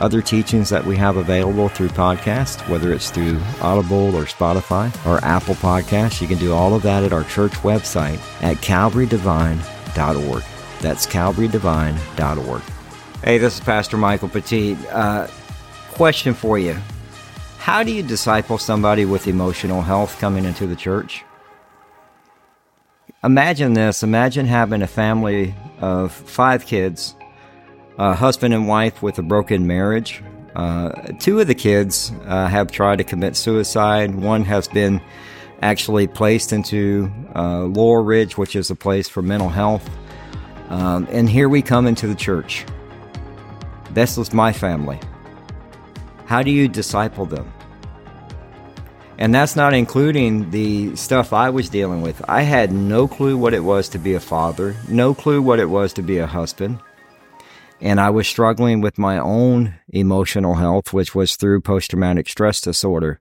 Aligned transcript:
other 0.00 0.20
teachings 0.20 0.68
that 0.70 0.84
we 0.84 0.96
have 0.96 1.16
available 1.16 1.68
through 1.68 1.88
podcast, 1.88 2.68
whether 2.68 2.92
it's 2.92 3.10
through 3.10 3.40
Audible 3.60 4.14
or 4.16 4.24
Spotify 4.24 4.90
or 5.06 5.24
Apple 5.24 5.54
Podcasts. 5.54 6.20
You 6.20 6.28
can 6.28 6.38
do 6.38 6.52
all 6.52 6.74
of 6.74 6.82
that 6.82 7.02
at 7.02 7.12
our 7.12 7.24
church 7.24 7.52
website 7.62 8.18
at 8.42 8.56
calvarydevine.org. 8.58 10.42
That's 10.80 11.06
calvarydevine.org. 11.06 12.62
Hey, 13.22 13.38
this 13.38 13.54
is 13.54 13.60
Pastor 13.60 13.96
Michael 13.96 14.28
Petit. 14.28 14.76
Uh, 14.90 15.28
question 15.92 16.34
for 16.34 16.58
you 16.58 16.76
How 17.58 17.82
do 17.82 17.92
you 17.92 18.02
disciple 18.02 18.58
somebody 18.58 19.04
with 19.04 19.28
emotional 19.28 19.82
health 19.82 20.18
coming 20.18 20.44
into 20.44 20.66
the 20.66 20.76
church? 20.76 21.24
Imagine 23.22 23.72
this 23.72 24.02
imagine 24.02 24.44
having 24.44 24.82
a 24.82 24.86
family 24.86 25.54
of 25.80 26.12
five 26.12 26.66
kids 26.66 27.14
a 27.98 28.14
husband 28.14 28.54
and 28.54 28.66
wife 28.66 29.02
with 29.02 29.18
a 29.18 29.22
broken 29.22 29.66
marriage. 29.66 30.22
Uh, 30.54 30.90
two 31.18 31.40
of 31.40 31.46
the 31.46 31.54
kids 31.54 32.12
uh, 32.26 32.46
have 32.46 32.70
tried 32.70 32.96
to 32.96 33.04
commit 33.04 33.36
suicide. 33.36 34.14
One 34.14 34.44
has 34.44 34.68
been 34.68 35.00
actually 35.62 36.06
placed 36.06 36.52
into 36.52 37.10
uh, 37.34 37.64
Laurel 37.64 38.04
Ridge, 38.04 38.36
which 38.36 38.54
is 38.56 38.70
a 38.70 38.76
place 38.76 39.08
for 39.08 39.22
mental 39.22 39.48
health. 39.48 39.88
Um, 40.68 41.06
and 41.10 41.28
here 41.28 41.48
we 41.48 41.62
come 41.62 41.86
into 41.86 42.06
the 42.06 42.14
church. 42.14 42.64
This 43.90 44.18
is 44.18 44.32
my 44.32 44.52
family. 44.52 44.98
How 46.26 46.42
do 46.42 46.50
you 46.50 46.68
disciple 46.68 47.26
them? 47.26 47.52
And 49.18 49.32
that's 49.32 49.54
not 49.54 49.74
including 49.74 50.50
the 50.50 50.96
stuff 50.96 51.32
I 51.32 51.50
was 51.50 51.68
dealing 51.68 52.02
with. 52.02 52.20
I 52.28 52.42
had 52.42 52.72
no 52.72 53.06
clue 53.06 53.36
what 53.36 53.54
it 53.54 53.60
was 53.60 53.88
to 53.90 53.98
be 53.98 54.14
a 54.14 54.20
father, 54.20 54.74
no 54.88 55.14
clue 55.14 55.40
what 55.40 55.60
it 55.60 55.66
was 55.66 55.92
to 55.94 56.02
be 56.02 56.18
a 56.18 56.26
husband. 56.26 56.80
And 57.84 58.00
I 58.00 58.08
was 58.08 58.26
struggling 58.26 58.80
with 58.80 58.96
my 58.96 59.18
own 59.18 59.74
emotional 59.90 60.54
health, 60.54 60.94
which 60.94 61.14
was 61.14 61.36
through 61.36 61.60
post 61.60 61.90
traumatic 61.90 62.26
stress 62.30 62.62
disorder 62.62 63.20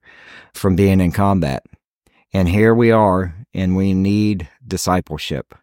from 0.54 0.78
being 0.78 1.02
in 1.02 1.12
combat. 1.12 1.66
And 2.32 2.48
here 2.48 2.74
we 2.74 2.90
are, 2.90 3.36
and 3.54 3.76
we 3.76 3.94
need 3.94 4.48
discipleship. 4.66 5.54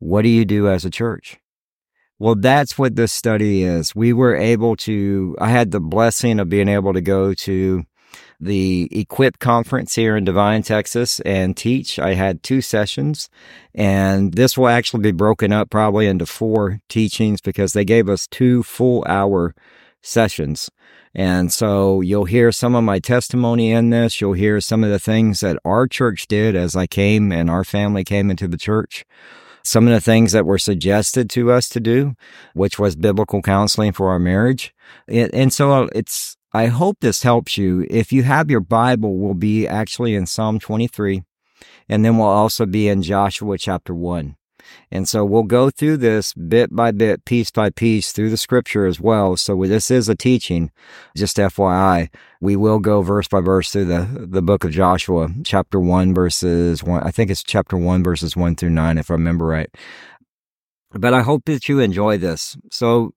What 0.00 0.22
do 0.22 0.28
you 0.28 0.44
do 0.44 0.68
as 0.68 0.84
a 0.84 0.90
church? 0.90 1.38
Well, 2.18 2.34
that's 2.34 2.76
what 2.76 2.96
this 2.96 3.12
study 3.12 3.62
is. 3.62 3.94
We 3.94 4.12
were 4.12 4.34
able 4.34 4.74
to, 4.78 5.36
I 5.38 5.50
had 5.50 5.70
the 5.70 5.78
blessing 5.78 6.40
of 6.40 6.48
being 6.48 6.68
able 6.68 6.94
to 6.94 7.00
go 7.00 7.32
to 7.32 7.84
the 8.40 8.88
Equip 8.90 9.38
conference 9.38 9.94
here 9.94 10.16
in 10.16 10.24
Devine, 10.24 10.62
Texas, 10.62 11.20
and 11.20 11.56
teach. 11.56 11.98
I 11.98 12.14
had 12.14 12.42
two 12.42 12.60
sessions, 12.60 13.28
and 13.74 14.34
this 14.34 14.56
will 14.56 14.68
actually 14.68 15.02
be 15.02 15.12
broken 15.12 15.52
up 15.52 15.70
probably 15.70 16.06
into 16.06 16.26
four 16.26 16.80
teachings 16.88 17.40
because 17.40 17.72
they 17.72 17.84
gave 17.84 18.08
us 18.08 18.26
two 18.26 18.62
full 18.62 19.04
hour 19.08 19.54
sessions. 20.02 20.70
And 21.14 21.52
so 21.52 22.02
you'll 22.02 22.26
hear 22.26 22.52
some 22.52 22.74
of 22.74 22.84
my 22.84 22.98
testimony 22.98 23.72
in 23.72 23.90
this. 23.90 24.20
You'll 24.20 24.34
hear 24.34 24.60
some 24.60 24.84
of 24.84 24.90
the 24.90 24.98
things 24.98 25.40
that 25.40 25.58
our 25.64 25.86
church 25.86 26.28
did 26.28 26.54
as 26.54 26.76
I 26.76 26.86
came 26.86 27.32
and 27.32 27.48
our 27.48 27.64
family 27.64 28.04
came 28.04 28.30
into 28.30 28.46
the 28.46 28.58
church 28.58 29.04
some 29.66 29.88
of 29.88 29.92
the 29.92 30.00
things 30.00 30.32
that 30.32 30.46
were 30.46 30.58
suggested 30.58 31.28
to 31.30 31.50
us 31.50 31.68
to 31.68 31.80
do, 31.80 32.14
which 32.54 32.78
was 32.78 32.94
biblical 32.94 33.42
counseling 33.42 33.92
for 33.92 34.10
our 34.10 34.18
marriage. 34.18 34.72
And 35.08 35.52
so 35.52 35.88
it's 35.94 36.36
I 36.56 36.68
hope 36.68 37.00
this 37.00 37.22
helps 37.22 37.58
you. 37.58 37.86
If 37.90 38.14
you 38.14 38.22
have 38.22 38.50
your 38.50 38.60
Bible, 38.60 39.18
we'll 39.18 39.34
be 39.34 39.68
actually 39.68 40.14
in 40.14 40.24
Psalm 40.24 40.58
23, 40.58 41.22
and 41.86 42.02
then 42.02 42.16
we'll 42.16 42.28
also 42.28 42.64
be 42.64 42.88
in 42.88 43.02
Joshua 43.02 43.58
chapter 43.58 43.94
1. 43.94 44.36
And 44.90 45.06
so 45.06 45.22
we'll 45.22 45.42
go 45.42 45.68
through 45.68 45.98
this 45.98 46.32
bit 46.32 46.74
by 46.74 46.92
bit, 46.92 47.26
piece 47.26 47.50
by 47.50 47.68
piece 47.68 48.10
through 48.10 48.30
the 48.30 48.38
scripture 48.38 48.86
as 48.86 48.98
well. 48.98 49.36
So 49.36 49.54
this 49.66 49.90
is 49.90 50.08
a 50.08 50.14
teaching, 50.14 50.70
just 51.14 51.36
FYI. 51.36 52.08
We 52.40 52.56
will 52.56 52.78
go 52.78 53.02
verse 53.02 53.28
by 53.28 53.42
verse 53.42 53.70
through 53.70 53.84
the, 53.84 54.26
the 54.26 54.40
book 54.40 54.64
of 54.64 54.70
Joshua, 54.70 55.28
chapter 55.44 55.78
1, 55.78 56.14
verses 56.14 56.82
1. 56.82 57.02
I 57.02 57.10
think 57.10 57.30
it's 57.30 57.42
chapter 57.42 57.76
1, 57.76 58.02
verses 58.02 58.34
1 58.34 58.56
through 58.56 58.70
9, 58.70 58.96
if 58.96 59.10
I 59.10 59.14
remember 59.14 59.44
right. 59.44 59.68
But 60.92 61.12
I 61.12 61.20
hope 61.20 61.44
that 61.44 61.68
you 61.68 61.80
enjoy 61.80 62.16
this. 62.16 62.56
So 62.70 63.12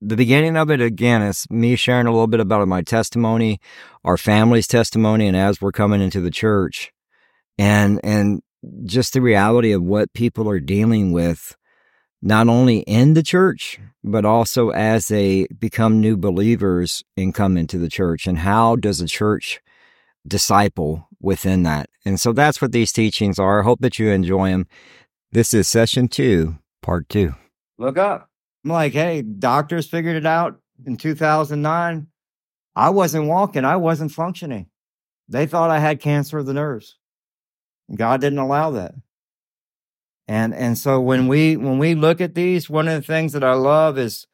the 0.00 0.16
beginning 0.16 0.56
of 0.56 0.70
it 0.70 0.80
again 0.80 1.22
is 1.22 1.46
me 1.50 1.76
sharing 1.76 2.06
a 2.06 2.10
little 2.10 2.26
bit 2.26 2.40
about 2.40 2.66
my 2.68 2.82
testimony, 2.82 3.60
our 4.04 4.16
family's 4.16 4.66
testimony, 4.66 5.26
and 5.26 5.36
as 5.36 5.60
we're 5.60 5.72
coming 5.72 6.00
into 6.00 6.20
the 6.20 6.30
church, 6.30 6.92
and 7.58 8.00
and 8.02 8.42
just 8.84 9.12
the 9.12 9.20
reality 9.20 9.72
of 9.72 9.82
what 9.82 10.12
people 10.12 10.48
are 10.48 10.60
dealing 10.60 11.12
with, 11.12 11.56
not 12.22 12.48
only 12.48 12.78
in 12.80 13.14
the 13.14 13.22
church 13.22 13.78
but 14.04 14.24
also 14.24 14.70
as 14.70 15.08
they 15.08 15.46
become 15.58 16.00
new 16.00 16.16
believers 16.16 17.02
and 17.16 17.34
come 17.34 17.56
into 17.56 17.78
the 17.78 17.88
church, 17.88 18.26
and 18.26 18.38
how 18.38 18.76
does 18.76 19.00
a 19.00 19.06
church 19.06 19.60
disciple 20.26 21.08
within 21.20 21.62
that? 21.64 21.88
And 22.04 22.20
so 22.20 22.32
that's 22.32 22.60
what 22.62 22.72
these 22.72 22.92
teachings 22.92 23.38
are. 23.38 23.60
I 23.60 23.64
hope 23.64 23.80
that 23.80 23.98
you 23.98 24.08
enjoy 24.10 24.50
them. 24.50 24.66
This 25.32 25.52
is 25.52 25.68
session 25.68 26.08
two, 26.08 26.58
part 26.82 27.08
two. 27.08 27.34
Look 27.76 27.98
up. 27.98 28.28
I'm 28.64 28.70
like, 28.70 28.92
hey, 28.92 29.22
doctors 29.22 29.88
figured 29.88 30.16
it 30.16 30.26
out 30.26 30.60
in 30.84 30.96
2009. 30.96 32.06
I 32.76 32.90
wasn't 32.90 33.28
walking, 33.28 33.64
I 33.64 33.76
wasn't 33.76 34.12
functioning. 34.12 34.66
They 35.28 35.46
thought 35.46 35.70
I 35.70 35.78
had 35.78 36.00
cancer 36.00 36.38
of 36.38 36.46
the 36.46 36.54
nerves. 36.54 36.96
God 37.94 38.20
didn't 38.20 38.38
allow 38.38 38.70
that. 38.72 38.94
And 40.26 40.54
and 40.54 40.76
so 40.76 41.00
when 41.00 41.26
we 41.26 41.56
when 41.56 41.78
we 41.78 41.94
look 41.94 42.20
at 42.20 42.34
these, 42.34 42.68
one 42.68 42.86
of 42.86 42.94
the 42.94 43.06
things 43.06 43.32
that 43.32 43.42
I 43.42 43.54
love 43.54 43.98
is 43.98 44.26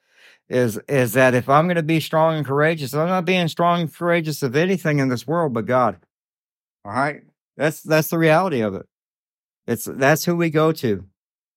is 0.49 0.79
is 0.89 1.12
that 1.12 1.35
if 1.35 1.49
I'm 1.49 1.67
going 1.67 1.77
to 1.77 1.83
be 1.83 2.01
strong 2.01 2.37
and 2.37 2.47
courageous, 2.47 2.95
I'm 2.95 3.09
not 3.09 3.25
being 3.25 3.49
strong 3.49 3.83
and 3.83 3.95
courageous 3.95 4.43
of 4.43 4.56
anything 4.56 4.99
in 4.99 5.09
this 5.09 5.27
world 5.27 5.55
but 5.55 5.67
God. 5.67 5.99
All 6.85 6.93
right? 6.93 7.23
That's 7.56 7.81
that's 7.81 8.09
the 8.09 8.19
reality 8.19 8.61
of 8.61 8.75
it. 8.75 8.87
It's 9.67 9.85
that's 9.85 10.25
who 10.25 10.37
we 10.37 10.51
go 10.51 10.73
to. 10.73 11.06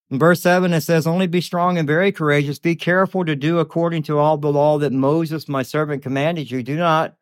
In 0.10 0.20
verse 0.20 0.42
7, 0.42 0.72
it 0.74 0.82
says, 0.82 1.06
Only 1.06 1.28
be 1.28 1.42
strong 1.42 1.78
and 1.78 1.88
very 1.88 2.12
courageous. 2.12 2.60
Be 2.60 2.76
careful 2.76 3.26
to 3.26 3.36
do 3.36 3.60
according 3.60 4.04
to 4.04 4.18
all 4.18 4.38
the 4.38 4.52
law 4.52 4.78
that 4.78 4.94
Moses, 4.94 5.50
my 5.50 5.64
servant, 5.64 6.02
commanded 6.02 6.50
you. 6.50 6.64
Do 6.64 6.78
not 6.78 7.16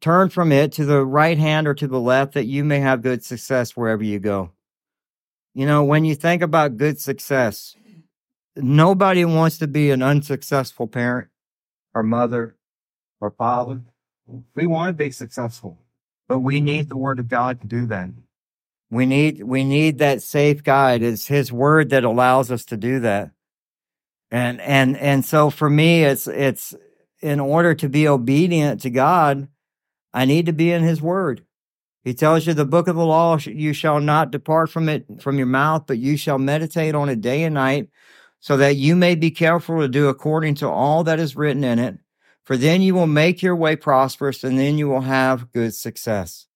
turn 0.00 0.28
from 0.30 0.52
it 0.52 0.72
to 0.72 0.84
the 0.84 1.04
right 1.04 1.38
hand 1.38 1.66
or 1.66 1.74
to 1.74 1.88
the 1.88 2.00
left, 2.00 2.34
that 2.34 2.46
you 2.46 2.64
may 2.64 2.78
have 2.80 3.02
good 3.02 3.24
success 3.24 3.76
wherever 3.76 4.04
you 4.04 4.18
go. 4.18 4.52
You 5.54 5.66
know, 5.66 5.82
when 5.82 6.04
you 6.04 6.14
think 6.14 6.42
about 6.42 6.76
good 6.76 7.00
success, 7.00 7.74
nobody 8.54 9.24
wants 9.24 9.58
to 9.58 9.66
be 9.66 9.90
an 9.90 10.02
unsuccessful 10.02 10.86
parent 10.86 11.28
or 11.92 12.04
mother 12.04 12.56
or 13.20 13.32
father. 13.32 13.82
We 14.54 14.68
want 14.68 14.90
to 14.90 15.04
be 15.04 15.10
successful, 15.10 15.78
but 16.28 16.38
we 16.38 16.60
need 16.60 16.88
the 16.88 16.96
word 16.96 17.18
of 17.18 17.28
God 17.28 17.60
to 17.60 17.66
do 17.66 17.86
that. 17.86 18.10
We 18.90 19.06
need 19.06 19.44
we 19.44 19.62
need 19.62 19.98
that 19.98 20.22
safe 20.22 20.64
guide. 20.64 21.02
It's 21.02 21.28
his 21.28 21.52
word 21.52 21.90
that 21.90 22.04
allows 22.04 22.50
us 22.50 22.64
to 22.66 22.76
do 22.76 23.00
that. 23.00 23.30
And 24.30 24.60
and 24.60 24.96
and 24.96 25.24
so 25.24 25.50
for 25.50 25.70
me 25.70 26.04
it's 26.04 26.26
it's 26.26 26.74
in 27.22 27.38
order 27.38 27.74
to 27.74 27.88
be 27.88 28.08
obedient 28.08 28.80
to 28.80 28.90
God, 28.90 29.48
I 30.12 30.24
need 30.24 30.46
to 30.46 30.52
be 30.52 30.72
in 30.72 30.82
his 30.82 31.00
word. 31.00 31.44
He 32.02 32.14
tells 32.14 32.46
you 32.46 32.54
the 32.54 32.64
book 32.64 32.88
of 32.88 32.96
the 32.96 33.04
law 33.04 33.38
you 33.38 33.72
shall 33.72 34.00
not 34.00 34.30
depart 34.30 34.70
from 34.70 34.88
it 34.88 35.04
from 35.20 35.36
your 35.36 35.46
mouth, 35.46 35.84
but 35.86 35.98
you 35.98 36.16
shall 36.16 36.38
meditate 36.38 36.94
on 36.94 37.08
it 37.10 37.20
day 37.20 37.44
and 37.44 37.54
night, 37.54 37.90
so 38.40 38.56
that 38.56 38.76
you 38.76 38.96
may 38.96 39.14
be 39.14 39.30
careful 39.30 39.80
to 39.80 39.88
do 39.88 40.08
according 40.08 40.54
to 40.56 40.68
all 40.68 41.04
that 41.04 41.20
is 41.20 41.36
written 41.36 41.62
in 41.62 41.78
it. 41.78 41.98
For 42.42 42.56
then 42.56 42.80
you 42.80 42.94
will 42.94 43.06
make 43.06 43.42
your 43.42 43.54
way 43.54 43.76
prosperous, 43.76 44.42
and 44.42 44.58
then 44.58 44.78
you 44.78 44.88
will 44.88 45.02
have 45.02 45.52
good 45.52 45.74
success 45.74 46.46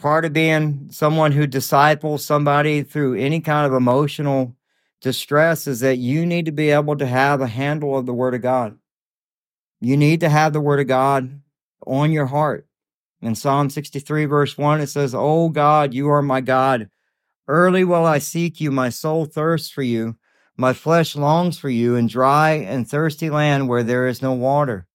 part 0.00 0.24
of 0.24 0.32
being 0.32 0.88
someone 0.90 1.30
who 1.30 1.46
disciples 1.46 2.24
somebody 2.24 2.82
through 2.82 3.14
any 3.14 3.40
kind 3.40 3.66
of 3.66 3.74
emotional 3.74 4.56
distress 5.02 5.66
is 5.66 5.80
that 5.80 5.98
you 5.98 6.24
need 6.24 6.46
to 6.46 6.52
be 6.52 6.70
able 6.70 6.96
to 6.96 7.06
have 7.06 7.40
a 7.40 7.46
handle 7.46 7.96
of 7.96 8.06
the 8.06 8.14
Word 8.14 8.34
of 8.34 8.40
God. 8.40 8.78
You 9.80 9.96
need 9.96 10.20
to 10.20 10.30
have 10.30 10.52
the 10.52 10.60
Word 10.60 10.80
of 10.80 10.86
God 10.86 11.42
on 11.86 12.12
your 12.12 12.26
heart. 12.26 12.66
In 13.20 13.34
Psalm 13.34 13.68
63, 13.68 14.24
verse 14.24 14.56
1, 14.56 14.80
it 14.80 14.86
says, 14.86 15.14
Oh 15.14 15.50
God, 15.50 15.92
you 15.92 16.08
are 16.08 16.22
my 16.22 16.40
God. 16.40 16.88
Early 17.46 17.84
will 17.84 18.06
I 18.06 18.18
seek 18.18 18.60
you. 18.60 18.70
My 18.70 18.88
soul 18.88 19.26
thirsts 19.26 19.70
for 19.70 19.82
you. 19.82 20.16
My 20.56 20.72
flesh 20.72 21.14
longs 21.14 21.58
for 21.58 21.68
you 21.68 21.94
in 21.96 22.06
dry 22.06 22.52
and 22.52 22.88
thirsty 22.88 23.28
land 23.28 23.68
where 23.68 23.82
there 23.82 24.06
is 24.08 24.22
no 24.22 24.32
water. 24.32 24.86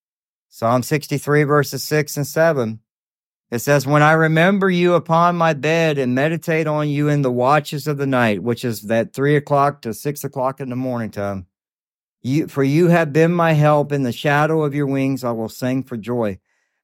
Psalm 0.50 0.82
63, 0.82 1.44
verses 1.44 1.84
6 1.84 2.18
and 2.18 2.26
7. 2.26 2.80
It 3.56 3.60
says, 3.60 3.88
When 3.88 4.04
I 4.04 4.12
remember 4.12 4.70
you 4.70 4.96
upon 4.96 5.38
my 5.38 5.54
bed 5.54 5.98
and 5.98 6.14
meditate 6.14 6.68
on 6.68 6.90
you 6.90 7.08
in 7.08 7.22
the 7.22 7.32
watches 7.32 7.88
of 7.88 7.98
the 7.98 8.06
night, 8.06 8.44
which 8.44 8.66
is 8.66 8.82
that 8.84 9.14
three 9.14 9.38
o'clock 9.38 9.82
to 9.84 9.94
six 9.94 10.26
o'clock 10.26 10.60
in 10.60 10.70
the 10.70 10.76
morning 10.76 11.10
time, 11.10 11.48
you, 12.22 12.50
for 12.50 12.66
you 12.66 12.90
have 12.90 13.14
been 13.14 13.32
my 13.32 13.54
help 13.54 13.94
in 13.94 14.04
the 14.04 14.12
shadow 14.12 14.64
of 14.64 14.76
your 14.76 14.88
wings, 14.88 15.24
I 15.24 15.32
will 15.32 15.48
sing 15.48 15.84
for 15.84 15.96
joy. 15.96 16.40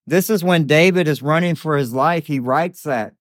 This 0.08 0.30
is 0.30 0.46
when 0.46 0.66
David 0.66 1.10
is 1.10 1.22
running 1.22 1.56
for 1.56 1.76
his 1.76 1.92
life. 1.94 2.28
He 2.28 2.40
writes 2.40 2.84
that. 2.84 3.16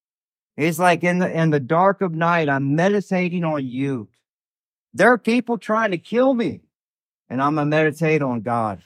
He's 0.55 0.79
like, 0.79 1.03
in 1.03 1.19
the, 1.19 1.29
in 1.29 1.49
the 1.49 1.59
dark 1.59 1.99
of 1.99 2.13
night, 2.13 2.47
I'm 2.47 2.73
meditating 2.77 3.43
on 3.43 3.67
you. 3.67 4.07
There 4.93 5.11
are 5.11 5.17
people 5.17 5.57
trying 5.57 5.91
to 5.91 5.97
kill 5.97 6.33
me, 6.33 6.61
and 7.29 7.41
I'm 7.41 7.55
going 7.55 7.67
to 7.67 7.69
meditate 7.69 8.21
on 8.21 8.43
God. 8.43 8.81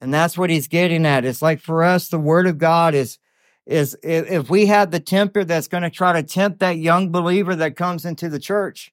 And 0.00 0.12
that's 0.12 0.36
what 0.36 0.50
he's 0.50 0.66
getting 0.66 1.06
at. 1.06 1.24
It's 1.24 1.40
like 1.40 1.60
for 1.60 1.84
us, 1.84 2.08
the 2.08 2.18
word 2.18 2.48
of 2.48 2.58
God 2.58 2.96
is, 2.96 3.18
is 3.66 3.96
if, 4.02 4.50
we 4.50 4.66
have 4.66 4.90
the 4.90 5.00
temper 5.00 5.44
that's 5.44 5.68
going 5.68 5.82
to 5.82 5.90
try 5.90 6.12
to 6.12 6.22
tempt 6.22 6.58
that 6.60 6.78
young 6.78 7.10
believer 7.10 7.54
that 7.54 7.76
comes 7.76 8.04
into 8.04 8.28
the 8.28 8.40
church 8.40 8.92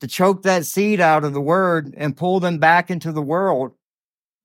to 0.00 0.06
choke 0.06 0.42
that 0.42 0.66
seed 0.66 1.00
out 1.00 1.24
of 1.24 1.32
the 1.32 1.40
word 1.40 1.94
and 1.96 2.16
pull 2.16 2.40
them 2.40 2.58
back 2.58 2.90
into 2.90 3.12
the 3.12 3.22
world, 3.22 3.72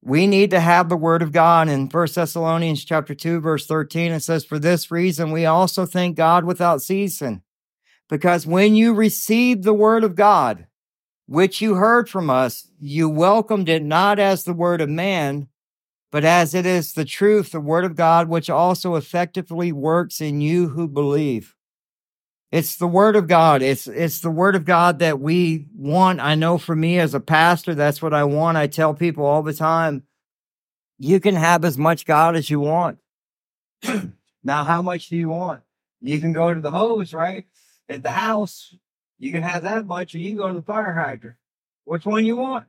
we 0.01 0.27
need 0.27 0.49
to 0.51 0.59
have 0.59 0.89
the 0.89 0.97
word 0.97 1.21
of 1.21 1.31
God. 1.31 1.69
In 1.69 1.89
First 1.89 2.15
Thessalonians 2.15 2.83
chapter 2.83 3.15
2, 3.15 3.39
verse 3.39 3.65
13, 3.65 4.11
it 4.11 4.19
says, 4.21 4.43
For 4.43 4.59
this 4.59 4.91
reason 4.91 5.31
we 5.31 5.45
also 5.45 5.85
thank 5.85 6.17
God 6.17 6.45
without 6.45 6.81
ceasing. 6.81 7.41
Because 8.09 8.45
when 8.45 8.75
you 8.75 8.93
received 8.93 9.63
the 9.63 9.73
word 9.73 10.03
of 10.03 10.15
God, 10.15 10.67
which 11.25 11.61
you 11.61 11.75
heard 11.75 12.09
from 12.09 12.29
us, 12.29 12.67
you 12.79 13.09
welcomed 13.09 13.69
it 13.69 13.83
not 13.83 14.19
as 14.19 14.43
the 14.43 14.53
word 14.53 14.81
of 14.81 14.89
man, 14.89 15.47
but 16.13 16.23
as 16.23 16.53
it 16.53 16.67
is 16.67 16.93
the 16.93 17.05
truth, 17.05 17.53
the 17.53 17.59
word 17.59 17.83
of 17.83 17.95
God, 17.95 18.29
which 18.29 18.47
also 18.47 18.93
effectively 18.93 19.71
works 19.71 20.21
in 20.21 20.41
you 20.41 20.69
who 20.69 20.87
believe. 20.87 21.55
It's 22.51 22.75
the 22.75 22.85
word 22.85 23.15
of 23.15 23.25
God. 23.25 23.63
It's 23.63 23.87
it's 23.87 24.19
the 24.19 24.29
word 24.29 24.55
of 24.55 24.63
God 24.63 24.99
that 24.99 25.19
we 25.19 25.65
want. 25.75 26.19
I 26.19 26.35
know 26.35 26.59
for 26.59 26.75
me 26.75 26.99
as 26.99 27.15
a 27.15 27.19
pastor, 27.19 27.73
that's 27.73 27.99
what 27.99 28.13
I 28.13 28.25
want. 28.25 28.57
I 28.57 28.67
tell 28.67 28.93
people 28.93 29.25
all 29.25 29.41
the 29.41 29.55
time, 29.55 30.03
you 30.99 31.19
can 31.19 31.33
have 31.33 31.65
as 31.65 31.79
much 31.79 32.05
God 32.05 32.35
as 32.35 32.47
you 32.47 32.59
want. 32.59 32.99
now, 34.43 34.63
how 34.65 34.83
much 34.83 35.09
do 35.09 35.17
you 35.17 35.29
want? 35.29 35.63
You 35.99 36.19
can 36.19 36.31
go 36.31 36.53
to 36.53 36.61
the 36.61 36.69
hose, 36.69 37.15
right? 37.15 37.47
At 37.89 38.03
the 38.03 38.11
house, 38.11 38.75
you 39.17 39.31
can 39.31 39.41
have 39.41 39.63
that 39.63 39.87
much, 39.87 40.13
or 40.13 40.19
you 40.19 40.29
can 40.29 40.37
go 40.37 40.49
to 40.49 40.53
the 40.53 40.61
fire 40.61 40.93
hydrant. 40.93 41.37
Which 41.85 42.05
one 42.05 42.23
you 42.23 42.37
want? 42.37 42.65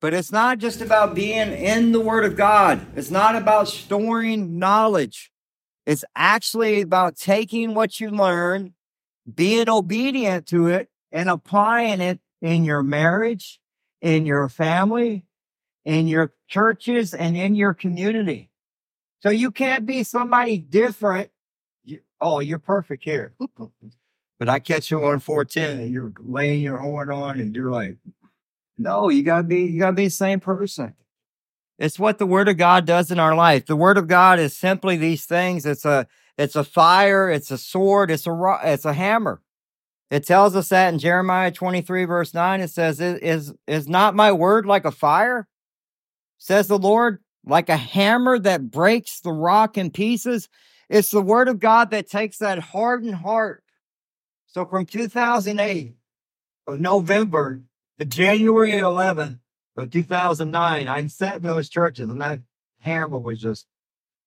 But 0.00 0.14
it's 0.14 0.30
not 0.30 0.58
just 0.58 0.80
about 0.80 1.14
being 1.14 1.52
in 1.52 1.92
the 1.92 2.00
Word 2.00 2.24
of 2.24 2.36
God. 2.36 2.86
It's 2.96 3.10
not 3.10 3.34
about 3.34 3.68
storing 3.68 4.58
knowledge. 4.58 5.32
It's 5.86 6.04
actually 6.14 6.82
about 6.82 7.16
taking 7.16 7.74
what 7.74 7.98
you 7.98 8.10
learn 8.10 8.74
being 9.34 9.68
obedient 9.68 10.46
to 10.48 10.68
it 10.68 10.88
and 11.12 11.28
applying 11.28 12.00
it 12.00 12.20
in 12.40 12.64
your 12.64 12.82
marriage, 12.82 13.60
in 14.00 14.26
your 14.26 14.48
family, 14.48 15.24
in 15.84 16.06
your 16.06 16.32
churches, 16.46 17.14
and 17.14 17.36
in 17.36 17.54
your 17.54 17.74
community. 17.74 18.50
So 19.20 19.30
you 19.30 19.50
can't 19.50 19.84
be 19.84 20.04
somebody 20.04 20.58
different. 20.58 21.30
You, 21.84 22.00
oh, 22.20 22.40
you're 22.40 22.58
perfect 22.58 23.04
here. 23.04 23.34
but 24.38 24.48
I 24.48 24.60
catch 24.60 24.90
you 24.90 25.04
on 25.04 25.18
410 25.18 25.80
and 25.80 25.90
you're 25.90 26.12
laying 26.20 26.62
your 26.62 26.78
horn 26.78 27.10
on 27.10 27.40
and 27.40 27.54
you're 27.54 27.70
like, 27.70 27.96
no, 28.78 29.08
you 29.08 29.22
gotta 29.22 29.42
be, 29.42 29.62
you 29.62 29.80
gotta 29.80 29.94
be 29.94 30.04
the 30.04 30.10
same 30.10 30.40
person. 30.40 30.94
It's 31.78 31.98
what 31.98 32.18
the 32.18 32.26
word 32.26 32.48
of 32.48 32.56
God 32.56 32.86
does 32.86 33.10
in 33.10 33.18
our 33.18 33.34
life. 33.34 33.66
The 33.66 33.76
word 33.76 33.98
of 33.98 34.08
God 34.08 34.38
is 34.38 34.56
simply 34.56 34.96
these 34.96 35.26
things. 35.26 35.66
It's 35.66 35.84
a, 35.84 36.06
it's 36.36 36.56
a 36.56 36.64
fire, 36.64 37.30
it's 37.30 37.50
a 37.50 37.58
sword, 37.58 38.10
it's 38.10 38.26
a 38.26 38.60
it's 38.64 38.84
a 38.84 38.92
hammer. 38.92 39.40
It 40.10 40.26
tells 40.26 40.56
us 40.56 40.70
that 40.70 40.92
in 40.92 40.98
Jeremiah 40.98 41.52
23, 41.52 42.04
verse 42.06 42.32
9, 42.32 42.60
it 42.62 42.70
says, 42.70 43.00
Is, 43.00 43.52
is 43.66 43.88
not 43.88 44.14
my 44.14 44.32
word 44.32 44.64
like 44.64 44.86
a 44.86 44.90
fire? 44.90 45.46
Says 46.38 46.66
the 46.66 46.78
Lord, 46.78 47.22
like 47.44 47.68
a 47.68 47.76
hammer 47.76 48.38
that 48.38 48.70
breaks 48.70 49.20
the 49.20 49.32
rock 49.32 49.76
in 49.76 49.90
pieces. 49.90 50.48
It's 50.88 51.10
the 51.10 51.20
word 51.20 51.48
of 51.48 51.58
God 51.58 51.90
that 51.90 52.08
takes 52.08 52.38
that 52.38 52.58
hardened 52.58 53.16
heart. 53.16 53.62
So 54.46 54.64
from 54.64 54.86
2008, 54.86 55.94
of 56.68 56.80
November 56.80 57.62
January 58.04 58.72
11th 58.72 59.38
of 59.76 59.90
2009, 59.90 60.88
I 60.88 61.06
sat 61.08 61.36
in 61.36 61.42
those 61.42 61.68
churches 61.68 62.08
and 62.08 62.20
that 62.20 62.40
hammer 62.80 63.18
was 63.18 63.40
just 63.40 63.66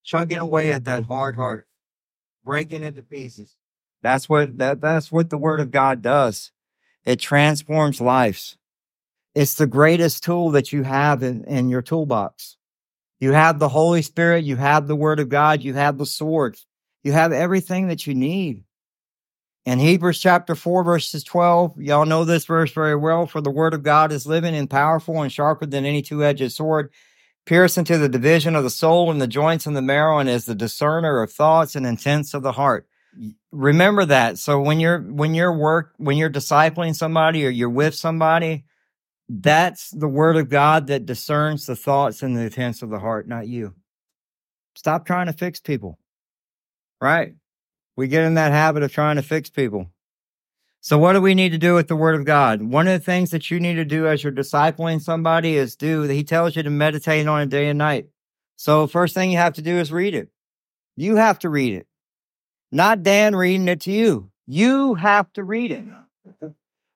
chugging 0.02 0.38
away 0.38 0.72
at 0.72 0.84
that 0.84 1.04
hard 1.04 1.36
heart 1.36 1.66
breaking 2.44 2.82
into 2.82 3.02
pieces. 3.02 3.56
That's 4.02 4.28
what 4.28 4.58
that, 4.58 4.80
that's 4.80 5.12
what 5.12 5.30
the 5.30 5.38
word 5.38 5.60
of 5.60 5.70
God 5.70 6.02
does. 6.02 6.50
It 7.04 7.20
transforms 7.20 8.00
lives. 8.00 8.56
It's 9.34 9.54
the 9.54 9.66
greatest 9.66 10.24
tool 10.24 10.50
that 10.50 10.72
you 10.72 10.82
have 10.82 11.22
in, 11.22 11.44
in 11.44 11.68
your 11.68 11.82
toolbox. 11.82 12.56
You 13.18 13.32
have 13.32 13.58
the 13.58 13.68
Holy 13.68 14.02
Spirit, 14.02 14.44
you 14.44 14.56
have 14.56 14.86
the 14.86 14.96
word 14.96 15.20
of 15.20 15.28
God, 15.28 15.62
you 15.62 15.74
have 15.74 15.96
the 15.96 16.06
sword, 16.06 16.58
you 17.02 17.12
have 17.12 17.32
everything 17.32 17.88
that 17.88 18.06
you 18.06 18.14
need. 18.14 18.64
In 19.64 19.78
Hebrews 19.78 20.18
chapter 20.18 20.56
4, 20.56 20.82
verses 20.82 21.22
12, 21.22 21.80
y'all 21.80 22.04
know 22.04 22.24
this 22.24 22.46
verse 22.46 22.72
very 22.72 22.96
well. 22.96 23.26
For 23.26 23.40
the 23.40 23.50
word 23.50 23.74
of 23.74 23.84
God 23.84 24.10
is 24.10 24.26
living 24.26 24.56
and 24.56 24.68
powerful 24.68 25.22
and 25.22 25.30
sharper 25.30 25.66
than 25.66 25.84
any 25.84 26.02
two 26.02 26.24
edged 26.24 26.50
sword, 26.50 26.90
piercing 27.46 27.84
to 27.84 27.96
the 27.96 28.08
division 28.08 28.56
of 28.56 28.64
the 28.64 28.70
soul 28.70 29.10
and 29.10 29.22
the 29.22 29.28
joints 29.28 29.64
and 29.66 29.76
the 29.76 29.82
marrow, 29.82 30.18
and 30.18 30.28
is 30.28 30.46
the 30.46 30.56
discerner 30.56 31.22
of 31.22 31.32
thoughts 31.32 31.76
and 31.76 31.86
intents 31.86 32.34
of 32.34 32.42
the 32.42 32.52
heart. 32.52 32.88
Remember 33.52 34.04
that. 34.04 34.38
So 34.38 34.60
when 34.60 34.80
you're 34.80 35.00
when 35.00 35.34
you're 35.34 35.56
work 35.56 35.92
when 35.98 36.16
you're 36.16 36.30
discipling 36.30 36.96
somebody 36.96 37.46
or 37.46 37.50
you're 37.50 37.70
with 37.70 37.94
somebody, 37.94 38.64
that's 39.28 39.90
the 39.90 40.08
word 40.08 40.36
of 40.36 40.48
God 40.48 40.88
that 40.88 41.06
discerns 41.06 41.66
the 41.66 41.76
thoughts 41.76 42.22
and 42.22 42.36
the 42.36 42.42
intents 42.42 42.82
of 42.82 42.90
the 42.90 42.98
heart, 42.98 43.28
not 43.28 43.46
you. 43.46 43.74
Stop 44.74 45.06
trying 45.06 45.26
to 45.26 45.32
fix 45.32 45.60
people. 45.60 45.98
Right? 47.00 47.34
We 47.96 48.08
get 48.08 48.24
in 48.24 48.34
that 48.34 48.52
habit 48.52 48.82
of 48.82 48.92
trying 48.92 49.16
to 49.16 49.22
fix 49.22 49.50
people. 49.50 49.90
So 50.80 50.98
what 50.98 51.12
do 51.12 51.20
we 51.20 51.34
need 51.34 51.50
to 51.50 51.58
do 51.58 51.74
with 51.74 51.86
the 51.86 51.94
word 51.94 52.16
of 52.16 52.24
God? 52.24 52.60
One 52.60 52.88
of 52.88 52.98
the 52.98 53.04
things 53.04 53.30
that 53.30 53.50
you 53.50 53.60
need 53.60 53.74
to 53.74 53.84
do 53.84 54.08
as 54.08 54.24
you're 54.24 54.32
discipling 54.32 55.00
somebody 55.00 55.56
is 55.56 55.76
do, 55.76 56.06
that. 56.06 56.12
he 56.14 56.24
tells 56.24 56.56
you 56.56 56.62
to 56.64 56.70
meditate 56.70 57.28
on 57.28 57.42
it 57.42 57.50
day 57.50 57.68
and 57.68 57.78
night. 57.78 58.08
So 58.56 58.86
first 58.86 59.14
thing 59.14 59.30
you 59.30 59.38
have 59.38 59.54
to 59.54 59.62
do 59.62 59.76
is 59.76 59.92
read 59.92 60.14
it. 60.14 60.30
You 60.96 61.16
have 61.16 61.38
to 61.40 61.48
read 61.48 61.74
it. 61.74 61.86
Not 62.72 63.02
Dan 63.02 63.36
reading 63.36 63.68
it 63.68 63.82
to 63.82 63.92
you. 63.92 64.30
You 64.46 64.94
have 64.94 65.32
to 65.34 65.44
read 65.44 65.70
it. 65.70 65.84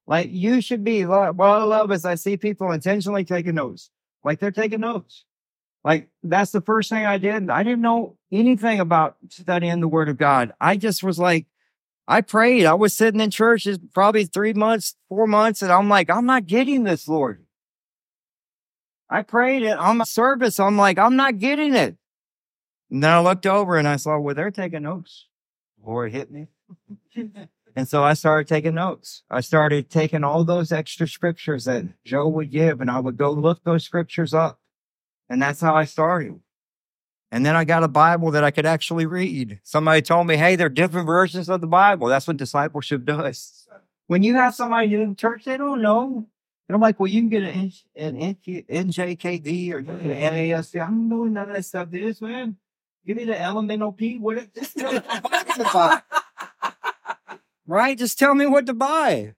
Like 0.07 0.31
you 0.31 0.61
should 0.61 0.83
be, 0.83 1.05
what 1.05 1.39
I 1.39 1.63
love 1.63 1.93
is 1.93 2.05
I 2.05 2.15
see 2.15 2.37
people 2.37 2.73
intentionally 2.73 3.25
taking 3.25 3.55
notes. 3.55 3.91
Like 4.25 4.41
they're 4.41 4.51
taking 4.51 4.81
notes. 4.81 5.26
Like 5.87 6.09
that's 6.25 6.51
the 6.51 6.61
first 6.61 6.91
thing 6.91 7.07
I 7.07 7.17
did. 7.17 7.49
I 7.49 7.63
didn't 7.63 7.81
know 7.81 8.17
anything 8.33 8.81
about 8.81 9.19
studying 9.29 9.79
the 9.79 9.87
word 9.87 10.09
of 10.09 10.17
God. 10.17 10.53
I 10.61 10.77
just 10.77 11.05
was 11.05 11.17
like, 11.17 11.47
I 12.09 12.23
prayed. 12.23 12.67
I 12.67 12.75
was 12.75 12.93
sitting 12.93 13.21
in 13.21 13.31
church 13.31 13.69
probably 13.95 14.25
three 14.25 14.53
months, 14.53 14.97
four 15.09 15.29
months, 15.29 15.63
and 15.63 15.71
I'm 15.71 15.89
like, 15.89 16.11
I'm 16.11 16.27
not 16.27 16.47
getting 16.47 16.83
this, 16.83 17.07
Lord. 17.07 17.47
I 19.09 19.23
prayed 19.23 19.63
it 19.63 19.79
on 19.79 19.99
my 19.99 20.05
service. 20.05 20.59
I'm 20.59 20.77
like, 20.77 20.99
I'm 20.99 21.15
not 21.15 21.39
getting 21.39 21.73
it. 21.73 21.97
And 22.91 23.05
then 23.05 23.13
I 23.13 23.21
looked 23.21 23.47
over 23.47 23.77
and 23.77 23.87
I 23.87 23.95
saw, 23.95 24.19
well, 24.19 24.35
they're 24.35 24.51
taking 24.51 24.83
notes. 24.83 25.29
Lord 25.81 26.11
hit 26.11 26.33
me. 26.33 26.49
and 27.77 27.87
so 27.87 28.03
I 28.03 28.15
started 28.15 28.49
taking 28.49 28.75
notes. 28.75 29.23
I 29.31 29.41
started 29.41 29.89
taking 29.89 30.25
all 30.25 30.43
those 30.43 30.73
extra 30.73 31.07
scriptures 31.07 31.67
that 31.67 31.85
Joe 32.05 32.27
would 32.27 32.51
give, 32.51 32.81
and 32.81 32.91
I 32.91 32.99
would 32.99 33.17
go 33.17 33.31
look 33.31 33.63
those 33.63 33.85
scriptures 33.85 34.35
up. 34.35 34.59
And 35.29 35.43
that's 35.43 35.61
how 35.61 35.75
I 35.75 35.85
started. 35.85 36.41
And 37.33 37.45
then 37.45 37.57
I 37.57 37.65
got 37.65 37.83
a 37.83 37.89
Bible 37.89 38.31
that 38.31 38.45
I 38.45 38.51
could 38.51 38.67
actually 38.67 39.07
read. 39.07 39.61
Somebody 39.65 40.03
told 40.03 40.27
me, 40.27 40.37
hey, 40.37 40.57
there 40.57 40.67
are 40.67 40.71
different 40.71 41.07
versions 41.07 41.49
of 41.49 41.61
the 41.61 41.67
Bible. 41.67 42.07
That's 42.07 42.27
what 42.27 42.37
discipleship 42.37 43.05
does. 43.05 43.69
When 44.07 44.23
you 44.23 44.35
have 44.37 44.55
somebody 44.55 44.95
in 44.95 45.11
the 45.11 45.15
church, 45.17 45.45
they 45.45 45.57
don't 45.57 45.83
know. 45.83 46.27
And 46.69 46.75
I'm 46.75 46.81
like, 46.81 46.99
well, 46.99 47.09
you 47.09 47.21
can 47.21 47.29
get 47.29 47.43
an, 47.43 47.73
an 47.97 48.37
NJKD 48.37 49.73
or 49.73 49.79
an 49.79 49.87
NASB. 49.87 50.81
I 50.81 50.87
don't 50.87 51.09
know 51.09 51.25
none 51.25 51.49
of 51.51 51.57
that 51.57 51.65
stuff 51.65 51.93
is, 51.93 52.21
man. 52.21 52.57
Give 53.07 53.17
me 53.17 53.25
the 53.25 53.41
elemental 53.41 53.93
P. 53.93 54.19
What 54.19 54.53
to 54.55 55.63
buy. 55.73 56.03
right? 57.67 57.97
Just 57.97 58.19
tell 58.19 58.35
me 58.35 58.47
what 58.47 58.67
to 58.67 58.75
buy. 58.75 59.35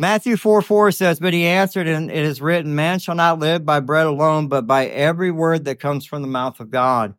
Matthew 0.00 0.38
4 0.38 0.62
4 0.62 0.92
says, 0.92 1.20
But 1.20 1.34
he 1.34 1.44
answered, 1.44 1.86
and 1.86 2.10
it 2.10 2.24
is 2.24 2.40
written, 2.40 2.74
Man 2.74 3.00
shall 3.00 3.14
not 3.14 3.38
live 3.38 3.66
by 3.66 3.80
bread 3.80 4.06
alone, 4.06 4.48
but 4.48 4.66
by 4.66 4.86
every 4.86 5.30
word 5.30 5.66
that 5.66 5.78
comes 5.78 6.06
from 6.06 6.22
the 6.22 6.28
mouth 6.28 6.58
of 6.58 6.70
God. 6.70 7.16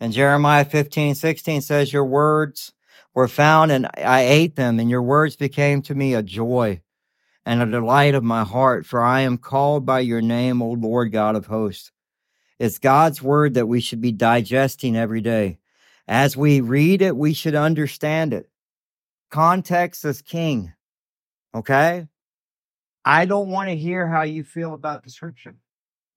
And 0.00 0.12
Jeremiah 0.12 0.64
15 0.64 1.14
16 1.14 1.60
says, 1.60 1.92
Your 1.92 2.04
words 2.04 2.72
were 3.14 3.28
found, 3.28 3.70
and 3.70 3.86
I 3.96 4.22
ate 4.22 4.56
them, 4.56 4.80
and 4.80 4.90
your 4.90 5.02
words 5.02 5.36
became 5.36 5.82
to 5.82 5.94
me 5.94 6.14
a 6.14 6.22
joy 6.24 6.80
and 7.44 7.62
a 7.62 7.66
delight 7.66 8.16
of 8.16 8.24
my 8.24 8.42
heart, 8.42 8.86
for 8.86 9.00
I 9.00 9.20
am 9.20 9.38
called 9.38 9.86
by 9.86 10.00
your 10.00 10.20
name, 10.20 10.60
O 10.62 10.70
Lord 10.70 11.12
God 11.12 11.36
of 11.36 11.46
hosts. 11.46 11.92
It's 12.58 12.80
God's 12.80 13.22
word 13.22 13.54
that 13.54 13.68
we 13.68 13.80
should 13.80 14.00
be 14.00 14.10
digesting 14.10 14.96
every 14.96 15.20
day. 15.20 15.60
As 16.08 16.36
we 16.36 16.60
read 16.60 17.02
it, 17.02 17.16
we 17.16 17.34
should 17.34 17.54
understand 17.54 18.34
it. 18.34 18.50
Context 19.30 20.04
is 20.04 20.22
king. 20.22 20.72
Okay? 21.54 22.08
I 23.08 23.24
don't 23.24 23.50
want 23.50 23.68
to 23.68 23.76
hear 23.76 24.08
how 24.08 24.22
you 24.22 24.42
feel 24.42 24.74
about 24.74 25.04
the 25.04 25.10
scripture 25.10 25.54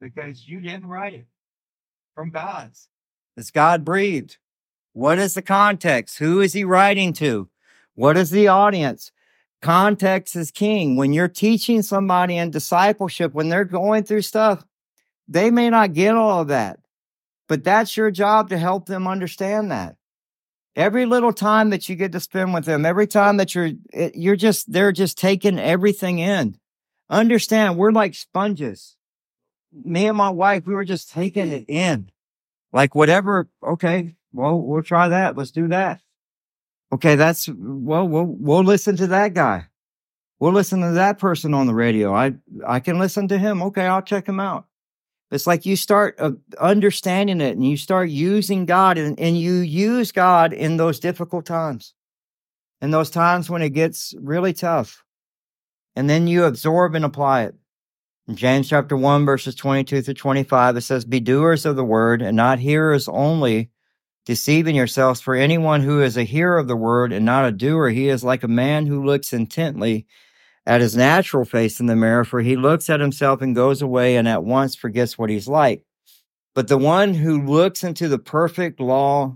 because 0.02 0.48
you 0.48 0.60
didn't 0.60 0.88
write 0.88 1.14
it 1.14 1.28
from 2.16 2.32
God's. 2.32 2.90
It's 3.38 3.52
God 3.52 3.86
breathed. 3.86 4.38
What 4.94 5.20
is 5.20 5.36
the 5.36 5.44
context? 5.44 6.18
Who 6.18 6.42
is 6.42 6.54
he 6.54 6.64
writing 6.64 7.14
to? 7.14 7.48
What 7.94 8.18
is 8.18 8.32
the 8.32 8.48
audience? 8.48 9.12
Context 9.62 10.36
is 10.36 10.50
king. 10.50 10.96
When 10.96 11.14
you're 11.14 11.28
teaching 11.28 11.84
somebody 11.84 12.38
in 12.38 12.50
discipleship, 12.50 13.36
when 13.36 13.50
they're 13.50 13.66
going 13.66 14.04
through 14.04 14.24
stuff, 14.24 14.66
they 15.28 15.52
may 15.52 15.70
not 15.70 15.94
get 15.94 16.16
all 16.16 16.42
of 16.42 16.48
that, 16.48 16.80
but 17.48 17.64
that's 17.64 17.96
your 17.98 18.10
job 18.10 18.50
to 18.50 18.58
help 18.58 18.88
them 18.88 19.08
understand 19.08 19.70
that. 19.70 19.96
Every 20.76 21.06
little 21.06 21.34
time 21.34 21.70
that 21.70 21.88
you 21.88 21.96
get 21.96 22.14
to 22.14 22.20
spend 22.20 22.52
with 22.52 22.66
them, 22.66 22.84
every 22.84 23.06
time 23.06 23.38
that 23.38 23.54
you're, 23.54 23.72
eh, 23.94 24.10
you're 24.16 24.36
just, 24.36 24.72
they're 24.72 24.92
just 24.92 25.20
taking 25.20 25.60
everything 25.60 26.18
in. 26.18 26.58
Understand, 27.10 27.78
we're 27.78 27.92
like 27.92 28.14
sponges. 28.14 28.96
Me 29.72 30.08
and 30.08 30.18
my 30.18 30.30
wife, 30.30 30.66
we 30.66 30.76
were 30.76 30.86
just 30.86 31.12
taking 31.12 31.52
it 31.52 31.66
in. 31.68 32.12
Like 32.72 32.94
whatever, 32.94 33.50
okay, 33.64 34.16
well, 34.32 34.60
we'll 34.60 34.84
try 34.84 35.08
that. 35.08 35.36
Let's 35.36 35.52
do 35.52 35.68
that. 35.70 36.02
Okay, 36.92 37.16
that's 37.16 37.50
well, 37.50 38.08
we'll 38.08 38.26
we'll 38.26 38.64
listen 38.64 38.96
to 38.98 39.08
that 39.08 39.34
guy. 39.34 39.66
We'll 40.40 40.54
listen 40.54 40.82
to 40.82 40.92
that 40.92 41.20
person 41.20 41.54
on 41.54 41.68
the 41.68 41.74
radio. 41.74 42.14
I 42.14 42.36
I 42.66 42.80
can 42.80 43.00
listen 43.00 43.28
to 43.30 43.38
him. 43.38 43.62
Okay, 43.64 43.86
I'll 43.86 44.02
check 44.02 44.28
him 44.28 44.40
out. 44.40 44.66
It's 45.32 45.46
like 45.46 45.66
you 45.66 45.76
start 45.76 46.16
uh, 46.20 46.32
understanding 46.60 47.42
it 47.42 47.56
and 47.56 47.66
you 47.66 47.78
start 47.78 48.10
using 48.10 48.66
God 48.66 48.98
and, 48.98 49.20
and 49.20 49.38
you 49.38 49.58
use 49.58 50.12
God 50.12 50.54
in 50.54 50.78
those 50.78 51.00
difficult 51.00 51.46
times. 51.46 51.94
In 52.82 52.90
those 52.92 53.12
times 53.12 53.50
when 53.50 53.62
it 53.62 53.72
gets 53.72 54.16
really 54.20 54.54
tough 54.54 55.04
and 56.00 56.10
then 56.10 56.28
you 56.28 56.46
absorb 56.46 56.96
and 56.96 57.04
apply 57.04 57.44
it. 57.44 57.56
In 58.26 58.38
James 58.38 58.70
chapter 58.70 58.96
1, 58.96 59.26
verses 59.26 59.54
22 59.54 60.02
through 60.02 60.14
25, 60.14 60.78
it 60.78 60.82
says, 60.82 61.04
Be 61.04 61.20
doers 61.20 61.66
of 61.66 61.76
the 61.76 61.84
word 61.84 62.22
and 62.22 62.38
not 62.38 62.60
hearers 62.60 63.10
only, 63.10 63.70
deceiving 64.26 64.78
yourselves. 64.78 65.20
For 65.20 65.36
anyone 65.36 65.82
who 65.82 66.02
is 66.02 66.16
a 66.16 66.24
hearer 66.24 66.58
of 66.58 66.70
the 66.70 66.78
word 66.78 67.12
and 67.12 67.26
not 67.26 67.44
a 67.44 67.52
doer, 67.52 67.90
he 67.90 68.08
is 68.08 68.24
like 68.24 68.44
a 68.44 68.48
man 68.48 68.86
who 68.86 69.04
looks 69.04 69.34
intently 69.34 70.08
at 70.66 70.80
his 70.80 70.96
natural 70.96 71.44
face 71.44 71.82
in 71.82 71.88
the 71.88 71.98
mirror, 71.98 72.24
for 72.24 72.40
he 72.40 72.56
looks 72.56 72.90
at 72.90 73.02
himself 73.02 73.42
and 73.42 73.54
goes 73.54 73.82
away 73.82 74.16
and 74.16 74.26
at 74.26 74.46
once 74.46 74.78
forgets 74.78 75.18
what 75.18 75.30
he's 75.30 75.50
like. 75.50 75.84
But 76.56 76.70
the 76.70 76.78
one 76.78 77.14
who 77.14 77.46
looks 77.46 77.84
into 77.84 78.08
the 78.08 78.20
perfect 78.20 78.80
law, 78.80 79.36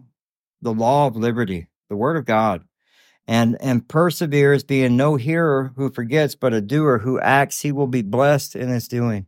the 0.62 0.74
law 0.74 1.08
of 1.08 1.18
liberty, 1.18 1.68
the 1.90 1.98
word 1.98 2.16
of 2.16 2.24
God, 2.24 2.64
and 3.28 3.58
and 3.62 3.88
perseveres, 3.88 4.64
being 4.64 4.98
no 4.98 5.16
hearer 5.16 5.72
who 5.76 5.90
forgets, 5.90 6.36
but 6.36 6.54
a 6.54 6.62
doer 6.62 7.00
who 7.00 7.20
acts, 7.20 7.62
he 7.62 7.72
will 7.72 7.88
be 7.88 8.02
blessed 8.02 8.56
in 8.56 8.70
his 8.70 8.88
doing. 8.88 9.28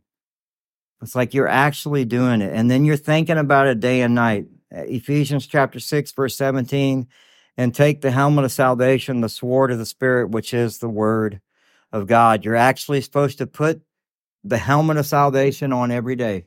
It's 1.02 1.14
like 1.14 1.34
you're 1.34 1.48
actually 1.48 2.04
doing 2.04 2.40
it, 2.42 2.52
and 2.52 2.70
then 2.70 2.84
you're 2.84 2.96
thinking 2.96 3.38
about 3.38 3.66
it 3.66 3.80
day 3.80 4.02
and 4.02 4.14
night. 4.14 4.46
Ephesians 4.70 5.46
chapter 5.46 5.80
six, 5.80 6.12
verse 6.12 6.36
seventeen, 6.36 7.08
and 7.56 7.74
take 7.74 8.00
the 8.02 8.10
helmet 8.10 8.44
of 8.44 8.52
salvation, 8.52 9.22
the 9.22 9.28
sword 9.28 9.70
of 9.70 9.78
the 9.78 9.86
spirit, 9.86 10.30
which 10.30 10.52
is 10.52 10.78
the 10.78 10.88
word 10.88 11.40
of 11.92 12.06
God. 12.06 12.44
You're 12.44 12.56
actually 12.56 13.00
supposed 13.00 13.38
to 13.38 13.46
put 13.46 13.82
the 14.44 14.58
helmet 14.58 14.96
of 14.96 15.06
salvation 15.06 15.72
on 15.72 15.90
every 15.90 16.16
day, 16.16 16.44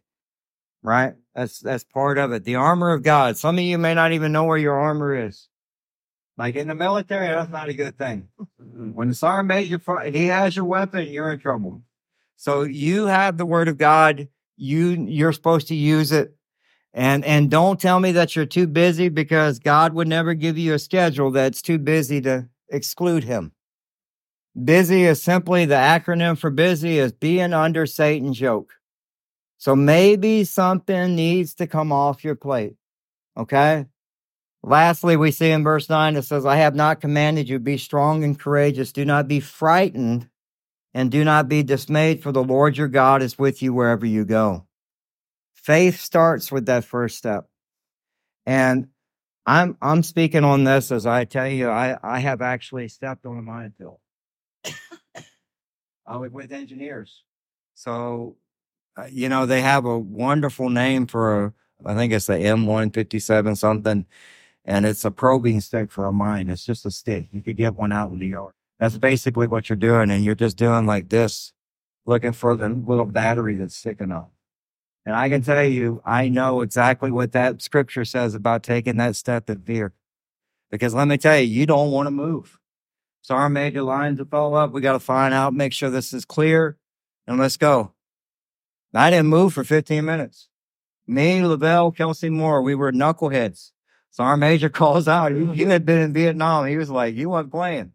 right? 0.84 1.16
That's 1.36 1.60
that's 1.60 1.84
part 1.84 2.18
of 2.18 2.32
it. 2.32 2.44
The 2.44 2.56
armor 2.56 2.92
of 2.92 3.04
God. 3.04 3.38
Some 3.38 3.58
of 3.58 3.64
you 3.64 3.78
may 3.78 3.94
not 3.94 4.12
even 4.12 4.32
know 4.32 4.46
where 4.46 4.58
your 4.58 4.80
armor 4.80 5.28
is. 5.28 5.49
Like 6.40 6.56
in 6.56 6.70
the 6.70 6.76
military, 6.76 7.28
that's 7.28 7.52
not 7.52 7.68
a 7.68 7.74
good 7.74 7.98
thing. 7.98 8.30
Mm-hmm. 8.40 8.94
When 8.94 9.10
the 9.10 9.14
sergeant 9.14 9.50
major, 9.50 9.82
he 10.10 10.28
has 10.28 10.56
your 10.56 10.64
weapon, 10.64 11.06
you're 11.10 11.34
in 11.34 11.40
trouble. 11.40 11.82
So 12.38 12.64
you 12.64 13.08
have 13.08 13.38
the 13.38 13.46
word 13.46 13.68
of 13.68 13.78
God. 13.78 14.30
You 14.56 15.06
you're 15.08 15.34
supposed 15.34 15.68
to 15.68 15.76
use 15.76 16.14
it, 16.14 16.34
and 16.94 17.26
and 17.26 17.52
don't 17.52 17.80
tell 17.80 18.00
me 18.00 18.14
that 18.14 18.38
you're 18.38 18.46
too 18.46 18.68
busy 18.68 19.10
because 19.10 19.60
God 19.60 19.94
would 19.94 20.08
never 20.08 20.34
give 20.34 20.58
you 20.58 20.74
a 20.74 20.80
schedule 20.80 21.30
that's 21.32 21.62
too 21.62 21.78
busy 21.78 22.22
to 22.22 22.48
exclude 22.70 23.26
Him. 23.26 23.52
Busy 24.64 25.04
is 25.04 25.22
simply 25.22 25.66
the 25.66 25.76
acronym 25.76 26.38
for 26.38 26.50
busy 26.50 27.00
is 27.00 27.12
being 27.12 27.54
under 27.54 27.86
Satan's 27.86 28.40
yoke. 28.40 28.72
So 29.58 29.76
maybe 29.76 30.46
something 30.46 31.16
needs 31.16 31.54
to 31.56 31.68
come 31.68 31.92
off 31.92 32.24
your 32.24 32.36
plate. 32.36 32.76
Okay. 33.38 33.88
Lastly, 34.62 35.16
we 35.16 35.32
see 35.32 35.52
in 35.52 35.64
verse 35.64 35.90
9 35.90 36.16
it 36.16 36.24
says, 36.24 36.46
I 36.46 36.58
have 36.58 36.76
not 36.76 37.02
commanded 37.02 37.48
you, 37.48 37.60
be 37.60 37.78
strong 37.78 38.24
and 38.24 38.38
courageous. 38.38 38.92
Do 38.92 39.06
not 39.06 39.28
be 39.28 39.40
frightened 39.40 40.30
and 40.94 41.12
do 41.12 41.24
not 41.24 41.48
be 41.48 41.64
dismayed, 41.64 42.22
for 42.22 42.32
the 42.32 42.44
Lord 42.44 42.76
your 42.76 42.88
God 42.88 43.22
is 43.22 43.38
with 43.38 43.62
you 43.62 43.74
wherever 43.74 44.06
you 44.06 44.26
go. 44.26 44.66
Faith 45.54 46.00
starts 46.00 46.52
with 46.52 46.66
that 46.66 46.84
first 46.84 47.18
step. 47.18 47.48
And 48.46 48.88
I'm 49.46 49.78
I'm 49.82 50.04
speaking 50.04 50.44
on 50.44 50.64
this 50.64 50.92
as 50.92 51.06
I 51.06 51.26
tell 51.26 51.48
you, 51.48 51.70
I, 51.70 51.98
I 52.04 52.20
have 52.20 52.42
actually 52.42 52.88
stepped 52.88 53.26
on 53.26 53.38
a 53.38 53.42
minefield. 53.42 54.00
I 56.06 56.18
with 56.18 56.52
engineers. 56.52 57.24
So, 57.76 58.36
uh, 58.98 59.06
you 59.12 59.30
know, 59.30 59.46
they 59.46 59.62
have 59.62 59.86
a 59.86 59.98
wonderful 59.98 60.70
name 60.70 61.08
for 61.08 61.46
a, 61.46 61.54
I 61.86 61.96
think 61.96 62.12
it's 62.12 62.26
the 62.26 62.34
M157 62.34 63.58
something 63.58 64.06
and 64.66 64.86
it's 64.86 65.06
a 65.06 65.12
probing 65.12 65.62
stick 65.62 65.92
for 65.92 66.06
a 66.06 66.12
mine. 66.12 66.50
It's 66.50 66.66
just 66.66 66.86
a 66.86 66.92
stick. 66.92 67.28
You 67.32 67.42
could 67.42 67.58
get 67.58 67.76
one 67.76 67.92
out 67.92 68.12
in 68.12 68.20
the 68.20 68.28
yard. 68.28 68.54
That's 68.80 68.98
basically 68.98 69.48
what 69.48 69.70
you're 69.70 69.76
doing, 69.78 70.10
and 70.10 70.24
you're 70.24 70.36
just 70.36 70.58
doing 70.58 70.86
like 70.86 71.10
this, 71.10 71.54
looking 72.06 72.32
for 72.32 72.56
the 72.56 72.70
little 72.70 73.06
battery 73.06 73.56
that's 73.56 73.76
sticking 73.76 74.12
up. 74.12 74.32
And 75.06 75.16
I 75.16 75.28
can 75.30 75.42
tell 75.42 75.64
you, 75.64 76.02
I 76.06 76.30
know 76.30 76.62
exactly 76.62 77.12
what 77.12 77.32
that 77.32 77.62
scripture 77.62 78.06
says 78.06 78.36
about 78.36 78.64
taking 78.64 78.98
that 78.98 79.16
step 79.16 79.50
of 79.50 79.64
fear. 79.64 79.94
Because 80.72 80.94
let 80.94 81.08
me 81.08 81.18
tell 81.18 81.40
you, 81.40 81.48
you 81.48 81.66
don't 81.66 81.92
want 81.92 82.08
to 82.08 82.12
move. 82.12 82.60
So 83.22 83.36
our 83.36 83.50
major 83.50 83.82
lines 83.82 84.20
to 84.20 84.26
follow 84.26 84.56
up. 84.56 84.72
We 84.72 84.82
got 84.82 84.94
to 84.94 85.00
find 85.00 85.34
out, 85.34 85.54
make 85.54 85.74
sure 85.74 85.90
this 85.90 86.14
is 86.14 86.26
clear, 86.26 86.78
and 87.28 87.38
let's 87.40 87.58
go. 87.58 87.94
I 88.94 89.10
didn't 89.10 89.28
move 89.28 89.54
for 89.54 89.64
15 89.64 90.04
minutes. 90.04 90.48
Me, 91.06 91.44
Lavelle, 91.44 91.92
Kelsey 91.92 92.30
Moore, 92.30 92.62
we 92.62 92.76
were 92.76 92.92
knuckleheads. 92.92 93.72
So 94.12 94.24
our 94.24 94.38
major 94.38 94.70
calls 94.82 95.08
out. 95.08 95.32
He, 95.32 95.46
he 95.48 95.64
had 95.64 95.86
been 95.86 96.00
in 96.00 96.14
Vietnam. 96.14 96.68
He 96.68 96.78
was 96.78 96.90
like, 96.90 97.16
"You 97.16 97.30
weren't 97.30 97.52
playing." 97.52 97.94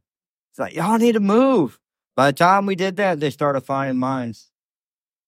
It's 0.52 0.58
like 0.58 0.74
y'all 0.74 0.98
need 0.98 1.12
to 1.12 1.20
move. 1.20 1.80
By 2.16 2.30
the 2.30 2.36
time 2.36 2.66
we 2.66 2.76
did 2.76 2.96
that, 2.96 3.20
they 3.20 3.30
started 3.30 3.62
finding 3.62 3.98
mines. 3.98 4.50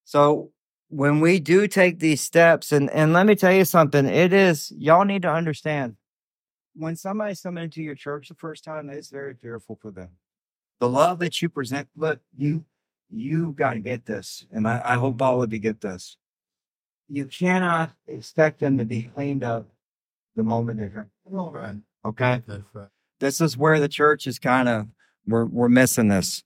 So 0.04 0.52
when 0.88 1.20
we 1.20 1.40
do 1.40 1.66
take 1.66 1.98
these 1.98 2.20
steps, 2.20 2.70
and 2.72 2.90
and 2.90 3.12
let 3.12 3.26
me 3.26 3.34
tell 3.34 3.52
you 3.52 3.64
something, 3.64 4.06
it 4.06 4.32
is 4.32 4.72
y'all 4.76 5.04
need 5.04 5.22
to 5.22 5.32
understand. 5.32 5.96
When 6.74 6.94
somebody's 6.94 7.40
coming 7.40 7.64
into 7.64 7.82
your 7.82 7.94
church 7.94 8.28
the 8.28 8.34
first 8.34 8.62
time, 8.62 8.90
it's 8.90 9.08
very 9.08 9.34
fearful 9.34 9.78
for 9.80 9.90
them. 9.90 10.10
The 10.78 10.88
love 10.88 11.18
that 11.20 11.40
you 11.40 11.48
present, 11.48 11.88
look, 11.96 12.20
you 12.36 12.64
you 13.10 13.52
got 13.52 13.74
to 13.74 13.80
get 13.80 14.06
this, 14.06 14.46
and 14.52 14.68
I, 14.68 14.80
I 14.84 14.94
hope 14.94 15.20
all 15.20 15.42
of 15.42 15.52
you 15.52 15.58
get 15.58 15.80
this. 15.80 16.16
You 17.08 17.26
cannot 17.26 17.92
expect 18.06 18.60
them 18.60 18.78
to 18.78 18.84
be 18.84 19.04
cleaned 19.14 19.44
up 19.44 19.66
the 20.36 20.42
moment 20.44 20.80
right. 21.26 21.76
Okay. 22.04 22.42
Right. 22.46 22.88
This 23.18 23.40
is 23.40 23.56
where 23.56 23.80
the 23.80 23.88
church 23.88 24.26
is 24.26 24.38
kind 24.38 24.68
of 24.68 24.86
we're 25.26 25.46
we're 25.46 25.68
missing 25.68 26.08
this. 26.08 26.42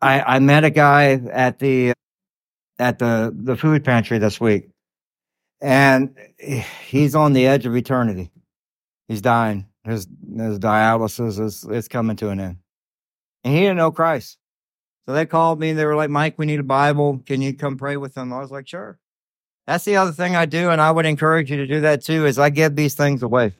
I 0.00 0.20
I 0.36 0.38
met 0.38 0.64
a 0.64 0.70
guy 0.70 1.12
at 1.12 1.58
the 1.58 1.92
at 2.78 2.98
the 2.98 3.34
the 3.36 3.56
food 3.56 3.84
pantry 3.84 4.18
this 4.18 4.40
week, 4.40 4.70
and 5.60 6.16
he's 6.86 7.14
on 7.14 7.32
the 7.32 7.46
edge 7.46 7.66
of 7.66 7.76
eternity. 7.76 8.30
He's 9.08 9.20
dying. 9.22 9.66
His 9.84 10.06
his 10.36 10.58
dialysis 10.58 11.38
is 11.40 11.64
is 11.64 11.88
coming 11.88 12.16
to 12.16 12.30
an 12.30 12.40
end, 12.40 12.58
and 13.42 13.54
he 13.54 13.60
didn't 13.60 13.76
know 13.76 13.92
Christ. 13.92 14.38
So 15.06 15.12
they 15.12 15.26
called 15.26 15.60
me. 15.60 15.72
They 15.74 15.84
were 15.84 15.96
like, 15.96 16.10
"Mike, 16.10 16.38
we 16.38 16.46
need 16.46 16.60
a 16.60 16.64
Bible. 16.64 17.20
Can 17.26 17.42
you 17.42 17.54
come 17.54 17.76
pray 17.76 17.96
with 17.98 18.14
them?" 18.14 18.32
I 18.32 18.38
was 18.38 18.50
like, 18.50 18.66
"Sure." 18.66 18.98
That's 19.66 19.84
the 19.84 19.96
other 19.96 20.12
thing 20.12 20.36
I 20.36 20.46
do, 20.46 20.70
and 20.70 20.80
I 20.80 20.90
would 20.90 21.06
encourage 21.06 21.50
you 21.50 21.56
to 21.56 21.66
do 21.66 21.80
that 21.80 22.02
too, 22.02 22.26
is 22.26 22.38
I 22.38 22.50
give 22.50 22.76
these 22.76 22.94
things 22.94 23.22
away. 23.22 23.54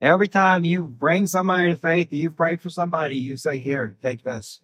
Every 0.00 0.28
time 0.28 0.64
you 0.64 0.84
bring 0.84 1.26
somebody 1.26 1.70
to 1.70 1.76
faith, 1.76 2.12
you 2.12 2.30
pray 2.30 2.56
for 2.56 2.70
somebody, 2.70 3.16
you 3.16 3.36
say, 3.36 3.58
Here, 3.58 3.96
take 4.00 4.22
this. 4.22 4.60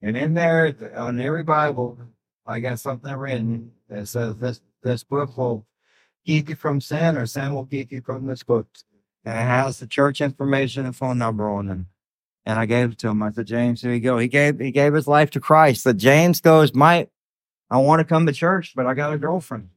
And 0.00 0.16
in 0.16 0.34
there, 0.34 0.74
on 0.96 1.20
every 1.20 1.44
Bible, 1.44 1.98
I 2.46 2.60
got 2.60 2.80
something 2.80 3.14
written 3.14 3.72
that 3.88 4.08
says 4.08 4.36
this 4.36 4.60
this 4.82 5.04
book 5.04 5.36
will 5.36 5.66
keep 6.26 6.48
you 6.48 6.56
from 6.56 6.80
sin, 6.80 7.16
or 7.16 7.26
sin 7.26 7.54
will 7.54 7.66
keep 7.66 7.92
you 7.92 8.00
from 8.00 8.26
this 8.26 8.42
book. 8.42 8.66
And 9.24 9.38
it 9.38 9.42
has 9.42 9.78
the 9.78 9.86
church 9.86 10.20
information 10.20 10.86
and 10.86 10.96
phone 10.96 11.18
number 11.18 11.48
on 11.48 11.68
it. 11.68 11.78
And 12.44 12.58
I 12.58 12.66
gave 12.66 12.92
it 12.92 12.98
to 12.98 13.08
him. 13.08 13.22
I 13.22 13.30
said, 13.30 13.46
James, 13.46 13.82
here 13.82 13.92
you 13.92 14.00
go. 14.00 14.18
He 14.18 14.26
gave 14.26 14.58
he 14.58 14.72
gave 14.72 14.94
his 14.94 15.06
life 15.06 15.30
to 15.32 15.40
Christ. 15.40 15.84
That 15.84 15.94
James 15.94 16.40
goes, 16.40 16.74
my 16.74 17.08
I 17.70 17.78
want 17.78 18.00
to 18.00 18.04
come 18.04 18.26
to 18.26 18.32
church, 18.32 18.72
but 18.74 18.86
I 18.86 18.94
got 18.94 19.12
a 19.12 19.18
girlfriend. 19.18 19.68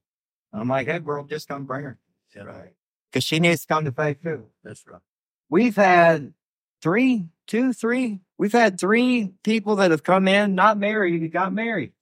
I'm 0.55 0.67
like, 0.67 0.87
hey, 0.87 0.99
girl, 0.99 1.23
just 1.23 1.47
come 1.47 1.65
bring 1.65 1.83
her. 1.83 1.97
Right. 2.35 2.73
Because 3.11 3.23
she 3.23 3.39
needs 3.39 3.61
to 3.61 3.67
come 3.67 3.85
to 3.85 3.91
faith 3.91 4.21
too. 4.21 4.45
That's 4.63 4.85
right. 4.87 5.01
We've 5.49 5.75
had 5.75 6.33
three, 6.81 7.27
two, 7.47 7.71
three. 7.71 8.19
We've 8.37 8.51
had 8.51 8.79
three 8.79 9.31
people 9.43 9.77
that 9.77 9.91
have 9.91 10.03
come 10.03 10.27
in, 10.27 10.55
not 10.55 10.77
married, 10.77 11.31
got 11.31 11.53
married. 11.53 11.93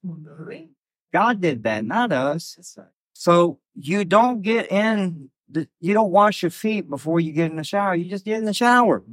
God 1.12 1.42
did 1.42 1.64
that, 1.64 1.86
not 1.86 2.12
us. 2.12 2.76
Right. 2.78 2.88
So 3.14 3.60
you 3.76 4.06
don't 4.06 4.42
get 4.42 4.72
in, 4.72 5.30
the, 5.50 5.68
you 5.80 5.94
don't 5.94 6.12
wash 6.12 6.42
your 6.42 6.50
feet 6.50 6.90
before 6.90 7.20
you 7.20 7.32
get 7.32 7.52
in 7.52 7.58
the 7.58 7.64
shower. 7.64 7.94
You 7.94 8.10
just 8.10 8.26
get 8.26 8.40
in 8.40 8.46
the 8.46 8.54
shower. 8.54 9.04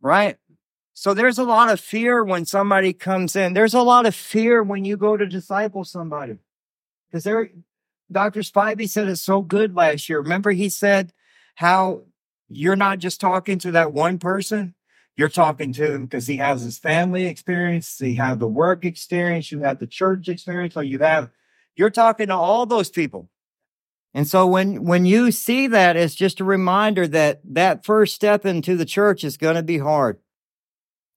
Right? 0.00 0.36
So 0.94 1.12
there's 1.12 1.38
a 1.38 1.44
lot 1.44 1.70
of 1.70 1.80
fear 1.80 2.24
when 2.24 2.46
somebody 2.46 2.92
comes 2.92 3.34
in. 3.36 3.52
There's 3.52 3.74
a 3.74 3.82
lot 3.82 4.06
of 4.06 4.14
fear 4.14 4.62
when 4.62 4.84
you 4.84 4.96
go 4.96 5.16
to 5.16 5.26
disciple 5.26 5.84
somebody. 5.84 6.38
Because 7.10 7.24
there, 7.24 7.50
Dr. 8.10 8.40
Spivey 8.40 8.88
said 8.88 9.08
it 9.08 9.16
so 9.16 9.42
good 9.42 9.74
last 9.74 10.08
year. 10.08 10.20
Remember, 10.20 10.52
he 10.52 10.68
said 10.68 11.12
how 11.56 12.02
you're 12.48 12.76
not 12.76 12.98
just 12.98 13.20
talking 13.20 13.58
to 13.58 13.72
that 13.72 13.92
one 13.92 14.18
person, 14.18 14.74
you're 15.16 15.28
talking 15.28 15.72
to 15.72 15.94
him 15.94 16.04
because 16.04 16.26
he 16.26 16.36
has 16.36 16.62
his 16.62 16.78
family 16.78 17.26
experience, 17.26 17.98
he 17.98 18.14
have 18.16 18.38
the 18.38 18.48
work 18.48 18.84
experience, 18.84 19.50
you 19.50 19.60
have 19.60 19.78
the 19.78 19.86
church 19.86 20.28
experience, 20.28 20.76
or 20.76 20.82
you 20.82 20.98
have 20.98 21.30
you're 21.74 21.90
talking 21.90 22.28
to 22.28 22.34
all 22.34 22.66
those 22.66 22.90
people. 22.90 23.28
And 24.14 24.26
so 24.26 24.46
when 24.46 24.84
when 24.84 25.04
you 25.04 25.30
see 25.30 25.66
that, 25.66 25.96
it's 25.96 26.14
just 26.14 26.40
a 26.40 26.44
reminder 26.44 27.06
that 27.08 27.40
that 27.44 27.84
first 27.84 28.14
step 28.14 28.46
into 28.46 28.76
the 28.76 28.84
church 28.84 29.24
is 29.24 29.36
going 29.36 29.56
to 29.56 29.62
be 29.62 29.78
hard. 29.78 30.18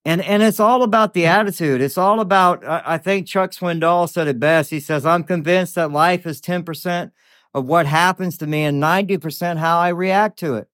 And 0.04 0.22
and 0.22 0.42
it's 0.42 0.60
all 0.60 0.82
about 0.82 1.12
the 1.12 1.26
attitude. 1.26 1.82
It's 1.82 1.98
all 1.98 2.20
about 2.20 2.64
I 2.66 2.96
think 2.96 3.26
Chuck 3.26 3.50
Swindoll 3.50 4.08
said 4.08 4.28
it 4.28 4.40
best. 4.40 4.70
He 4.70 4.80
says, 4.80 5.04
"I'm 5.04 5.24
convinced 5.24 5.74
that 5.74 5.90
life 5.90 6.26
is 6.26 6.40
10% 6.40 7.12
of 7.52 7.66
what 7.66 7.86
happens 7.86 8.38
to 8.38 8.46
me 8.46 8.64
and 8.64 8.80
90% 8.80 9.58
how 9.58 9.78
I 9.78 9.88
react 9.88 10.38
to 10.38 10.54
it." 10.54 10.68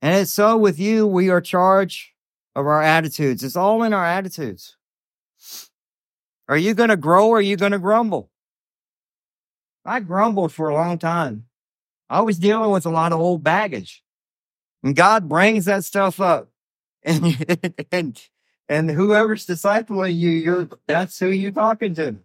And 0.00 0.14
it's 0.14 0.32
so 0.32 0.56
with 0.56 0.78
you, 0.78 1.06
we 1.06 1.28
are 1.28 1.40
charged 1.40 2.08
of 2.54 2.66
our 2.66 2.82
attitudes. 2.82 3.42
It's 3.42 3.56
all 3.56 3.82
in 3.82 3.92
our 3.92 4.06
attitudes. 4.06 4.76
Are 6.48 6.56
you 6.56 6.72
going 6.72 6.88
to 6.88 6.96
grow 6.96 7.28
or 7.28 7.38
are 7.38 7.42
you 7.42 7.56
going 7.56 7.72
to 7.72 7.78
grumble? 7.78 8.30
I 9.84 10.00
grumbled 10.00 10.52
for 10.52 10.68
a 10.68 10.74
long 10.74 10.98
time. 10.98 11.44
I 12.08 12.22
was 12.22 12.38
dealing 12.38 12.70
with 12.70 12.86
a 12.86 12.90
lot 12.90 13.12
of 13.12 13.20
old 13.20 13.44
baggage. 13.44 14.02
And 14.82 14.96
God 14.96 15.28
brings 15.28 15.66
that 15.66 15.84
stuff 15.84 16.20
up. 16.20 16.48
And, 17.04 17.86
and, 17.92 18.20
and 18.68 18.90
whoever's 18.90 19.46
discipling 19.46 20.16
you, 20.16 20.30
you're, 20.30 20.68
that's 20.86 21.18
who 21.18 21.28
you're 21.28 21.50
talking 21.50 21.94
to. 21.94 22.16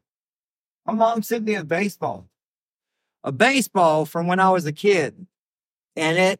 My 0.85 0.93
mom 0.93 1.23
sent 1.23 1.45
me 1.45 1.55
a 1.55 1.63
baseball, 1.63 2.27
a 3.23 3.31
baseball 3.31 4.05
from 4.05 4.27
when 4.27 4.39
I 4.39 4.50
was 4.50 4.65
a 4.65 4.73
kid. 4.73 5.27
And 5.95 6.17
it 6.17 6.39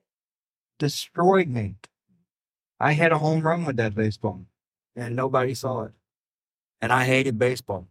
destroyed 0.79 1.48
me. 1.48 1.75
I 2.79 2.94
had 2.94 3.11
a 3.11 3.20
home 3.20 3.42
run 3.42 3.66
with 3.66 3.77
that 3.77 3.96
baseball 3.96 4.46
and 4.96 5.16
nobody 5.16 5.53
saw 5.53 5.83
it. 5.83 5.92
And 6.81 6.92
I 6.92 7.05
hated 7.05 7.39
baseball. 7.39 7.87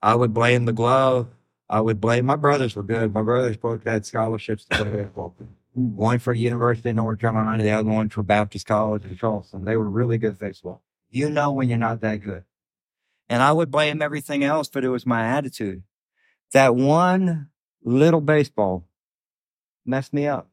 I 0.00 0.14
would 0.14 0.32
blame 0.32 0.64
the 0.64 0.72
glove. 0.72 1.28
I 1.68 1.80
would 1.80 2.00
blame 2.00 2.26
my 2.26 2.36
brothers 2.36 2.76
were 2.76 2.82
good. 2.82 3.12
My 3.12 3.22
brothers 3.22 3.56
both 3.56 3.84
had 3.84 4.06
scholarships 4.06 4.64
to 4.66 4.76
play 4.76 4.90
baseball. 4.90 5.34
One 5.74 6.18
for 6.18 6.32
University 6.32 6.90
of 6.90 6.96
North 6.96 7.18
Carolina, 7.18 7.62
the 7.62 7.70
other 7.70 7.90
one 7.90 8.08
for 8.08 8.22
Baptist 8.22 8.66
College 8.66 9.04
in 9.04 9.16
Charleston. 9.16 9.64
They 9.64 9.76
were 9.76 9.88
really 9.90 10.18
good 10.18 10.32
at 10.32 10.38
baseball. 10.38 10.82
You 11.14 11.30
know 11.30 11.52
when 11.52 11.68
you're 11.68 11.78
not 11.78 12.00
that 12.00 12.16
good. 12.16 12.42
And 13.28 13.40
I 13.40 13.52
would 13.52 13.70
blame 13.70 14.02
everything 14.02 14.42
else, 14.42 14.68
but 14.68 14.84
it 14.84 14.88
was 14.88 15.06
my 15.06 15.24
attitude. 15.24 15.84
That 16.52 16.74
one 16.74 17.50
little 17.84 18.20
baseball 18.20 18.88
messed 19.86 20.12
me 20.12 20.26
up. 20.26 20.50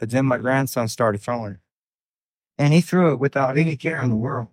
But 0.00 0.10
then 0.10 0.26
my 0.26 0.38
grandson 0.38 0.88
started 0.88 1.20
throwing. 1.20 1.52
it. 1.52 1.58
And 2.58 2.74
he 2.74 2.80
threw 2.80 3.12
it 3.12 3.20
without 3.20 3.56
any 3.56 3.76
care 3.76 4.02
in 4.02 4.10
the 4.10 4.16
world. 4.16 4.48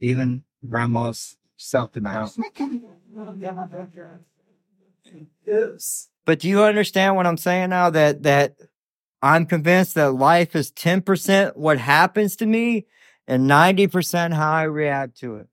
Even 0.00 0.42
grandma's 0.68 1.36
self 1.56 1.96
in 1.96 2.02
the 2.02 2.10
house. 2.10 2.36
But 6.26 6.40
do 6.40 6.48
you 6.48 6.64
understand 6.64 7.14
what 7.14 7.26
I'm 7.28 7.36
saying 7.36 7.70
now? 7.70 7.90
That 7.90 8.24
that 8.24 8.56
I'm 9.22 9.46
convinced 9.46 9.94
that 9.94 10.14
life 10.14 10.56
is 10.56 10.72
10% 10.72 11.56
what 11.56 11.78
happens 11.78 12.34
to 12.36 12.46
me 12.46 12.86
and 13.26 13.48
90% 13.48 14.34
how 14.34 14.52
I 14.52 14.62
react 14.64 15.18
to 15.20 15.36
it. 15.36 15.48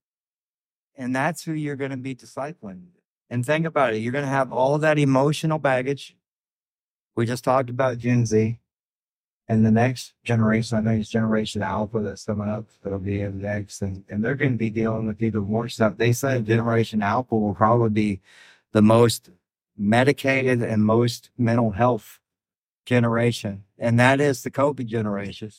And 0.96 1.16
that's 1.16 1.44
who 1.44 1.54
you're 1.54 1.76
going 1.76 1.92
to 1.92 1.98
be 1.98 2.16
discipling. 2.16 2.84
And 3.30 3.46
think 3.46 3.66
about 3.66 3.94
it. 3.94 4.00
You're 4.00 4.12
going 4.12 4.26
to 4.26 4.30
have 4.30 4.52
all 4.52 4.78
that 4.80 5.00
emotional 5.00 5.58
baggage. 5.58 6.16
We 7.16 7.26
just 7.26 7.44
talked 7.44 7.70
about 7.70 7.98
Gen 7.98 8.26
Z. 8.26 8.60
And 9.48 9.66
the 9.66 9.72
next 9.72 10.14
generation, 10.24 10.78
I 10.78 10.82
think 10.82 11.02
it's 11.02 11.10
Generation 11.10 11.62
Alpha 11.62 12.00
that's 12.00 12.24
coming 12.24 12.48
up, 12.48 12.68
that'll 12.84 13.00
be 13.00 13.20
in 13.20 13.42
next, 13.42 13.82
and, 13.82 14.06
and 14.08 14.24
they're 14.24 14.36
going 14.36 14.54
to 14.54 14.58
be 14.58 14.70
dealing 14.70 15.08
with 15.08 15.22
even 15.22 15.42
more 15.42 15.68
stuff. 15.68 15.98
They 15.98 16.14
said 16.14 16.46
Generation 16.46 17.02
Alpha 17.02 17.36
will 17.36 17.54
probably 17.54 17.90
be 17.90 18.22
the 18.72 18.82
most 18.82 19.30
medicated 19.78 20.62
and 20.62 20.86
most 20.86 21.32
mental 21.38 21.72
health 21.72 22.20
generation. 22.86 23.66
And 23.78 24.00
that 24.00 24.22
is 24.22 24.44
the 24.44 24.52
COVID 24.52 24.86
generation. 24.86 25.52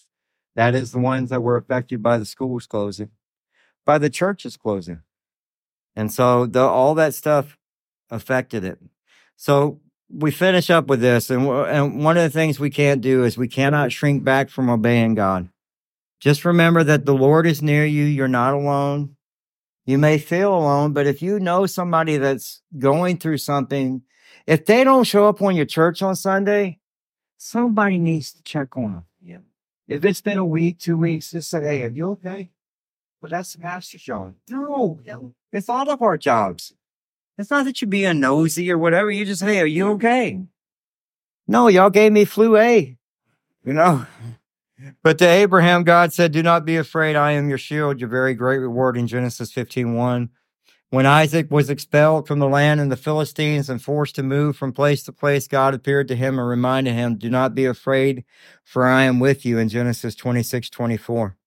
That 0.55 0.75
is 0.75 0.93
the 0.93 0.99
ones 0.99 1.31
that 1.31 1.43
were 1.43 1.57
affected 1.57 2.03
by 2.03 2.19
the 2.19 2.27
schools 2.27 2.67
closing, 2.67 3.11
by 3.85 3.99
the 3.99 4.11
churches 4.11 4.57
closing. 4.57 5.01
And 5.97 6.13
so 6.13 6.47
the, 6.47 6.61
all 6.61 6.95
that 6.97 7.15
stuff 7.15 7.59
affected 8.11 8.65
it. 8.65 8.79
So 9.37 9.81
we 10.11 10.31
finish 10.31 10.69
up 10.69 10.87
with 10.87 11.01
this, 11.01 11.31
and, 11.31 11.47
and 11.47 12.05
one 12.05 12.17
of 12.17 12.23
the 12.23 12.31
things 12.31 12.61
we 12.61 12.71
can't 12.71 13.01
do 13.01 13.25
is 13.25 13.39
we 13.39 13.49
cannot 13.49 13.93
shrink 13.93 14.25
back 14.25 14.51
from 14.51 14.69
obeying 14.69 15.15
God. 15.15 15.49
Just 16.21 16.45
remember 16.45 16.85
that 16.85 17.07
the 17.07 17.15
Lord 17.15 17.47
is 17.47 17.63
near 17.63 17.85
you. 17.85 18.05
You're 18.05 18.29
not 18.29 18.55
alone. 18.55 19.17
You 19.85 19.99
may 19.99 20.19
feel 20.19 20.55
alone, 20.55 20.93
but 20.93 21.07
if 21.07 21.23
you 21.23 21.41
know 21.41 21.67
somebody 21.67 22.17
that's 22.17 22.63
going 22.79 23.17
through 23.19 23.39
something, 23.39 24.03
if 24.47 24.65
they 24.65 24.85
don't 24.85 25.05
show 25.05 25.29
up 25.29 25.43
on 25.43 25.57
your 25.57 25.67
church 25.67 26.03
on 26.03 26.15
Sunday, 26.15 26.79
somebody 27.39 27.99
needs 27.99 28.33
to 28.33 28.43
check 28.45 28.77
on 28.77 28.93
them. 28.93 29.05
If 29.93 30.05
it's 30.05 30.21
been 30.21 30.39
a 30.39 30.45
week, 30.45 30.79
two 30.79 30.97
weeks, 30.97 31.33
just 31.33 31.51
say, 31.51 31.63
hey, 31.63 31.83
are 31.83 31.89
you 31.89 32.11
okay? 32.13 32.51
Well, 33.21 33.31
that's 33.31 33.53
the 33.53 33.61
pastor's 33.61 34.03
job. 34.03 34.35
No, 34.49 34.99
it's 35.53 35.69
all 35.69 35.89
of 35.91 36.01
our 36.01 36.17
jobs. 36.17 36.73
It's 37.37 37.51
not 37.51 37.65
that 37.67 37.81
you're 37.81 37.89
being 37.89 38.21
nosy 38.21 38.71
or 38.71 38.79
whatever. 38.79 39.11
You 39.11 39.25
just, 39.25 39.43
hey, 39.43 39.61
are 39.61 39.67
you 39.67 39.91
okay? 39.93 40.41
No, 41.47 41.69
y'all 41.69 41.91
gave 41.91 42.13
me 42.13 42.25
flu 42.25 42.57
A, 42.57 42.97
you 43.65 43.73
know. 43.73 44.07
But 45.03 45.19
to 45.19 45.29
Abraham, 45.29 45.85
God 45.85 46.13
said, 46.13 46.33
Do 46.33 46.43
not 46.43 46.65
be 46.65 46.77
afraid. 46.77 47.15
I 47.15 47.33
am 47.33 47.49
your 47.49 47.59
shield, 47.59 48.01
your 48.01 48.09
very 48.09 48.35
great 48.35 48.59
reward 48.59 48.97
in 48.97 49.07
Genesis 49.07 49.53
15 49.53 49.95
1. 49.95 50.31
When 50.93 51.07
Isaac 51.07 51.51
was 51.51 51.71
expelled 51.71 52.29
from 52.29 52.39
the 52.39 52.47
land 52.51 52.79
and 52.79 52.93
the 52.93 52.99
Philistines 52.99 53.71
and 53.71 53.81
forced 53.81 54.15
to 54.17 54.23
move 54.23 54.59
from 54.59 54.75
place 54.75 55.03
to 55.05 55.13
place, 55.13 55.49
God 55.49 55.73
appeared 55.73 56.07
to 56.09 56.15
him 56.15 56.39
and 56.39 56.47
reminded 56.47 56.93
him, 56.93 57.17
Do 57.17 57.31
not 57.31 57.55
be 57.55 57.65
afraid, 57.65 58.25
for 58.63 58.87
I 58.87 59.05
am 59.05 59.19
with 59.19 59.47
you 59.47 59.57
in 59.57 59.71
Genesis 59.71 60.15
26 60.15 60.69
24. 60.69 61.39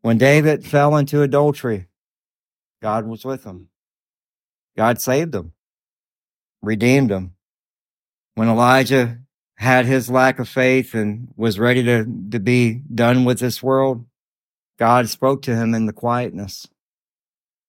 When 0.00 0.16
David 0.16 0.64
fell 0.64 0.96
into 0.96 1.20
adultery, 1.20 1.88
God 2.80 3.06
was 3.06 3.26
with 3.26 3.44
him. 3.44 3.68
God 4.74 5.02
saved 5.02 5.34
him, 5.34 5.52
redeemed 6.62 7.10
him. 7.10 7.34
When 8.36 8.48
Elijah 8.48 9.18
had 9.56 9.84
his 9.84 10.08
lack 10.08 10.38
of 10.38 10.48
faith 10.48 10.94
and 10.94 11.28
was 11.36 11.58
ready 11.58 11.84
to, 11.84 12.06
to 12.30 12.40
be 12.40 12.80
done 12.94 13.26
with 13.26 13.38
this 13.38 13.62
world, 13.62 14.06
God 14.78 15.10
spoke 15.10 15.42
to 15.42 15.54
him 15.54 15.74
in 15.74 15.84
the 15.84 15.92
quietness. 15.92 16.68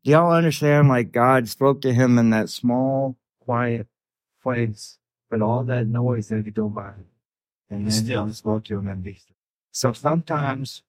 Do 0.03 0.11
y'all 0.11 0.33
understand? 0.33 0.89
Like 0.89 1.11
God 1.11 1.47
spoke 1.47 1.81
to 1.81 1.93
him 1.93 2.17
in 2.17 2.29
that 2.31 2.49
small, 2.49 3.17
quiet 3.39 3.87
place, 4.41 4.97
but 5.29 5.41
all 5.41 5.63
that 5.63 5.87
noise 5.87 6.27
that 6.29 6.45
he 6.45 6.51
do 6.51 6.69
by. 6.69 6.93
And 7.69 7.85
then 7.85 7.91
still 7.91 8.31
spoke 8.33 8.65
to 8.65 8.77
him 8.77 8.87
in 8.87 9.01
these. 9.01 9.25
So 9.71 9.93
sometimes 9.93 10.83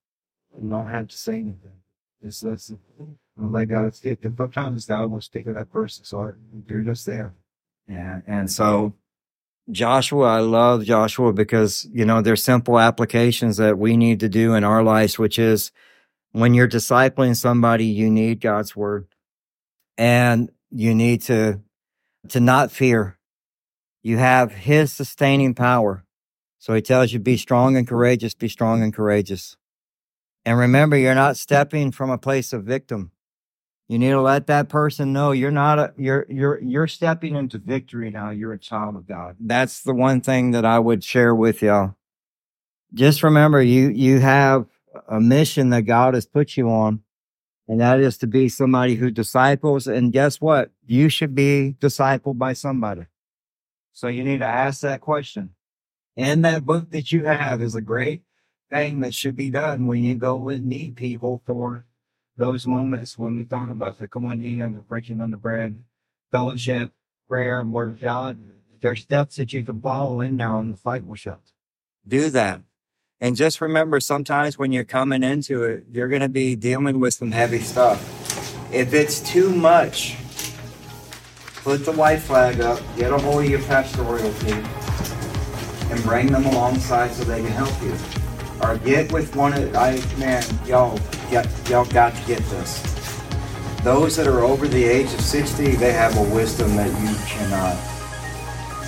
you 0.60 0.68
don't 0.68 0.88
have 0.88 1.08
to 1.08 1.16
say 1.16 1.34
anything. 1.34 1.80
Just 2.22 2.42
listen. 2.42 2.78
And 2.98 3.52
let 3.52 3.66
God 3.66 3.94
speak. 3.94 4.24
And 4.24 4.36
sometimes 4.36 4.86
God 4.86 5.10
will 5.10 5.20
speak 5.20 5.46
to 5.46 5.52
that 5.54 5.72
person. 5.72 6.04
So 6.04 6.34
you're 6.68 6.82
just 6.82 7.06
there. 7.06 7.32
Yeah. 7.88 8.20
And 8.26 8.50
so 8.50 8.94
Joshua, 9.70 10.26
I 10.26 10.40
love 10.40 10.84
Joshua 10.84 11.32
because, 11.32 11.88
you 11.92 12.04
know, 12.04 12.20
there's 12.20 12.42
simple 12.42 12.78
applications 12.78 13.56
that 13.56 13.78
we 13.78 13.96
need 13.96 14.20
to 14.20 14.28
do 14.28 14.54
in 14.54 14.64
our 14.64 14.82
lives, 14.82 15.18
which 15.18 15.38
is 15.38 15.72
when 16.34 16.52
you're 16.52 16.68
discipling 16.68 17.36
somebody, 17.36 17.84
you 17.86 18.10
need 18.10 18.40
God's 18.40 18.74
word. 18.74 19.06
and 19.96 20.50
you 20.70 20.92
need 20.92 21.22
to 21.22 21.60
to 22.28 22.40
not 22.40 22.72
fear. 22.72 23.16
You 24.02 24.18
have 24.18 24.50
his 24.52 24.92
sustaining 24.92 25.54
power. 25.54 26.04
So 26.58 26.74
he 26.74 26.82
tells 26.82 27.12
you 27.12 27.20
be 27.20 27.36
strong 27.36 27.76
and 27.76 27.86
courageous, 27.86 28.34
be 28.34 28.48
strong 28.48 28.82
and 28.82 28.92
courageous. 28.92 29.56
And 30.44 30.58
remember, 30.58 30.96
you're 30.96 31.14
not 31.14 31.36
stepping 31.36 31.92
from 31.92 32.10
a 32.10 32.18
place 32.18 32.52
of 32.52 32.64
victim. 32.64 33.12
You 33.88 34.00
need 34.00 34.10
to 34.10 34.20
let 34.20 34.48
that 34.48 34.68
person 34.68 35.12
know 35.12 35.30
you're 35.30 35.52
not 35.52 35.78
a 35.78 35.94
you're 35.96 36.26
you're 36.28 36.60
you're 36.60 36.88
stepping 36.88 37.36
into 37.36 37.58
victory 37.58 38.10
now. 38.10 38.30
You're 38.30 38.54
a 38.54 38.58
child 38.58 38.96
of 38.96 39.06
God. 39.06 39.36
That's 39.38 39.82
the 39.82 39.94
one 39.94 40.20
thing 40.20 40.50
that 40.50 40.64
I 40.64 40.80
would 40.80 41.04
share 41.04 41.34
with 41.34 41.62
y'all. 41.62 41.94
Just 42.92 43.22
remember 43.22 43.62
you 43.62 43.90
you 43.90 44.18
have 44.18 44.66
a 45.08 45.20
mission 45.20 45.70
that 45.70 45.82
God 45.82 46.14
has 46.14 46.26
put 46.26 46.56
you 46.56 46.70
on, 46.70 47.02
and 47.68 47.80
that 47.80 48.00
is 48.00 48.18
to 48.18 48.26
be 48.26 48.48
somebody 48.48 48.96
who 48.96 49.10
disciples. 49.10 49.86
And 49.86 50.12
guess 50.12 50.40
what? 50.40 50.70
You 50.86 51.08
should 51.08 51.34
be 51.34 51.76
discipled 51.80 52.38
by 52.38 52.52
somebody. 52.52 53.06
So 53.92 54.08
you 54.08 54.24
need 54.24 54.40
to 54.40 54.46
ask 54.46 54.80
that 54.80 55.00
question. 55.00 55.50
And 56.16 56.44
that 56.44 56.64
book 56.64 56.90
that 56.90 57.12
you 57.12 57.24
have 57.24 57.60
is 57.62 57.74
a 57.74 57.80
great 57.80 58.22
thing 58.70 59.00
that 59.00 59.14
should 59.14 59.36
be 59.36 59.50
done 59.50 59.86
when 59.86 60.02
you 60.02 60.14
go 60.14 60.48
and 60.48 60.66
meet 60.66 60.96
people 60.96 61.42
for 61.46 61.84
those 62.36 62.66
moments 62.66 63.18
when 63.18 63.36
we 63.36 63.44
talk 63.44 63.70
about 63.70 63.98
the 63.98 64.08
communion 64.08 64.60
and 64.62 64.76
the 64.76 64.80
breaking 64.80 65.20
on 65.20 65.30
the 65.30 65.36
bread, 65.36 65.82
fellowship, 66.32 66.92
prayer, 67.28 67.60
and 67.60 67.72
word 67.72 67.90
of 67.90 68.00
God. 68.00 68.38
There's 68.80 69.02
steps 69.02 69.36
that 69.36 69.52
you 69.52 69.64
can 69.64 69.80
follow 69.80 70.20
in 70.20 70.36
now 70.36 70.58
in 70.58 70.68
the 70.68 70.74
discipleship. 70.74 71.40
Do 72.06 72.28
that. 72.30 72.60
And 73.24 73.34
just 73.36 73.62
remember, 73.62 74.00
sometimes 74.00 74.58
when 74.58 74.70
you're 74.70 74.84
coming 74.84 75.22
into 75.22 75.62
it, 75.62 75.84
you're 75.90 76.08
going 76.08 76.20
to 76.20 76.28
be 76.28 76.54
dealing 76.56 77.00
with 77.00 77.14
some 77.14 77.32
heavy 77.32 77.58
stuff. 77.58 77.98
If 78.70 78.92
it's 78.92 79.20
too 79.20 79.48
much, 79.48 80.18
put 81.62 81.86
the 81.86 81.92
white 81.92 82.18
flag 82.18 82.60
up, 82.60 82.82
get 82.98 83.12
a 83.12 83.16
hold 83.16 83.44
of 83.44 83.50
your 83.50 83.62
pastoral 83.62 84.18
team, 84.18 84.62
and 85.90 86.02
bring 86.02 86.32
them 86.32 86.44
alongside 86.44 87.12
so 87.12 87.24
they 87.24 87.40
can 87.40 87.50
help 87.50 87.72
you. 87.80 87.96
Or 88.60 88.76
get 88.76 89.10
with 89.10 89.34
one 89.34 89.54
of 89.54 89.74
I 89.74 89.92
man, 90.18 90.44
y'all 90.66 91.00
y'all 91.70 91.86
got 91.86 92.14
to 92.14 92.26
get 92.26 92.40
this. 92.50 92.82
Those 93.84 94.16
that 94.16 94.26
are 94.26 94.40
over 94.40 94.68
the 94.68 94.84
age 94.84 95.10
of 95.14 95.22
60, 95.22 95.76
they 95.76 95.92
have 95.94 96.14
a 96.18 96.34
wisdom 96.34 96.76
that 96.76 96.90
you 97.00 97.16
cannot 97.24 97.78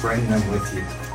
bring 0.02 0.28
them 0.28 0.46
with 0.50 0.74
you. 0.74 1.05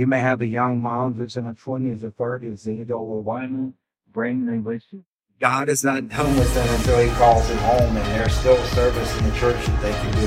You 0.00 0.06
may 0.06 0.20
have 0.20 0.40
a 0.40 0.46
young 0.46 0.80
mom 0.80 1.12
who's 1.12 1.36
in 1.36 1.44
her 1.44 1.52
20s 1.52 2.02
or 2.02 2.10
30s, 2.10 2.64
and 2.64 2.78
you 2.78 3.74
bring 4.10 4.46
them 4.46 4.64
with 4.64 4.82
you? 4.92 5.04
God 5.38 5.68
is 5.68 5.84
not 5.84 6.08
done 6.08 6.36
with 6.38 6.54
them 6.54 6.66
until 6.76 7.00
He 7.00 7.10
calls 7.18 7.46
them 7.46 7.58
home, 7.58 7.98
and 7.98 8.06
there's 8.18 8.32
still 8.32 8.56
service 8.68 9.18
in 9.18 9.28
the 9.28 9.36
church 9.36 9.62
that 9.66 9.82
they 9.82 9.92
can 9.92 10.10
do. 10.14 10.26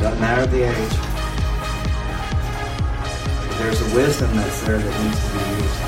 Doesn't 0.00 0.20
matter 0.20 0.46
the 0.46 0.62
age. 0.62 0.94
There's 3.58 3.80
a 3.80 3.96
wisdom 3.96 4.30
that's 4.36 4.62
there 4.62 4.78
that 4.78 5.04
needs 5.04 5.20
to 5.26 5.32
be 5.32 5.40
used. 5.60 5.80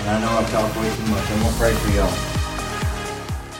And 0.00 0.08
I 0.10 0.20
know 0.20 0.30
I've 0.36 0.50
talked 0.50 0.76
way 0.76 0.92
too 0.96 1.06
much. 1.12 1.30
I'm 1.30 1.42
going 1.42 1.52
to 1.52 1.58
pray 1.60 1.74
for 1.74 1.90
y'all. 1.92 2.29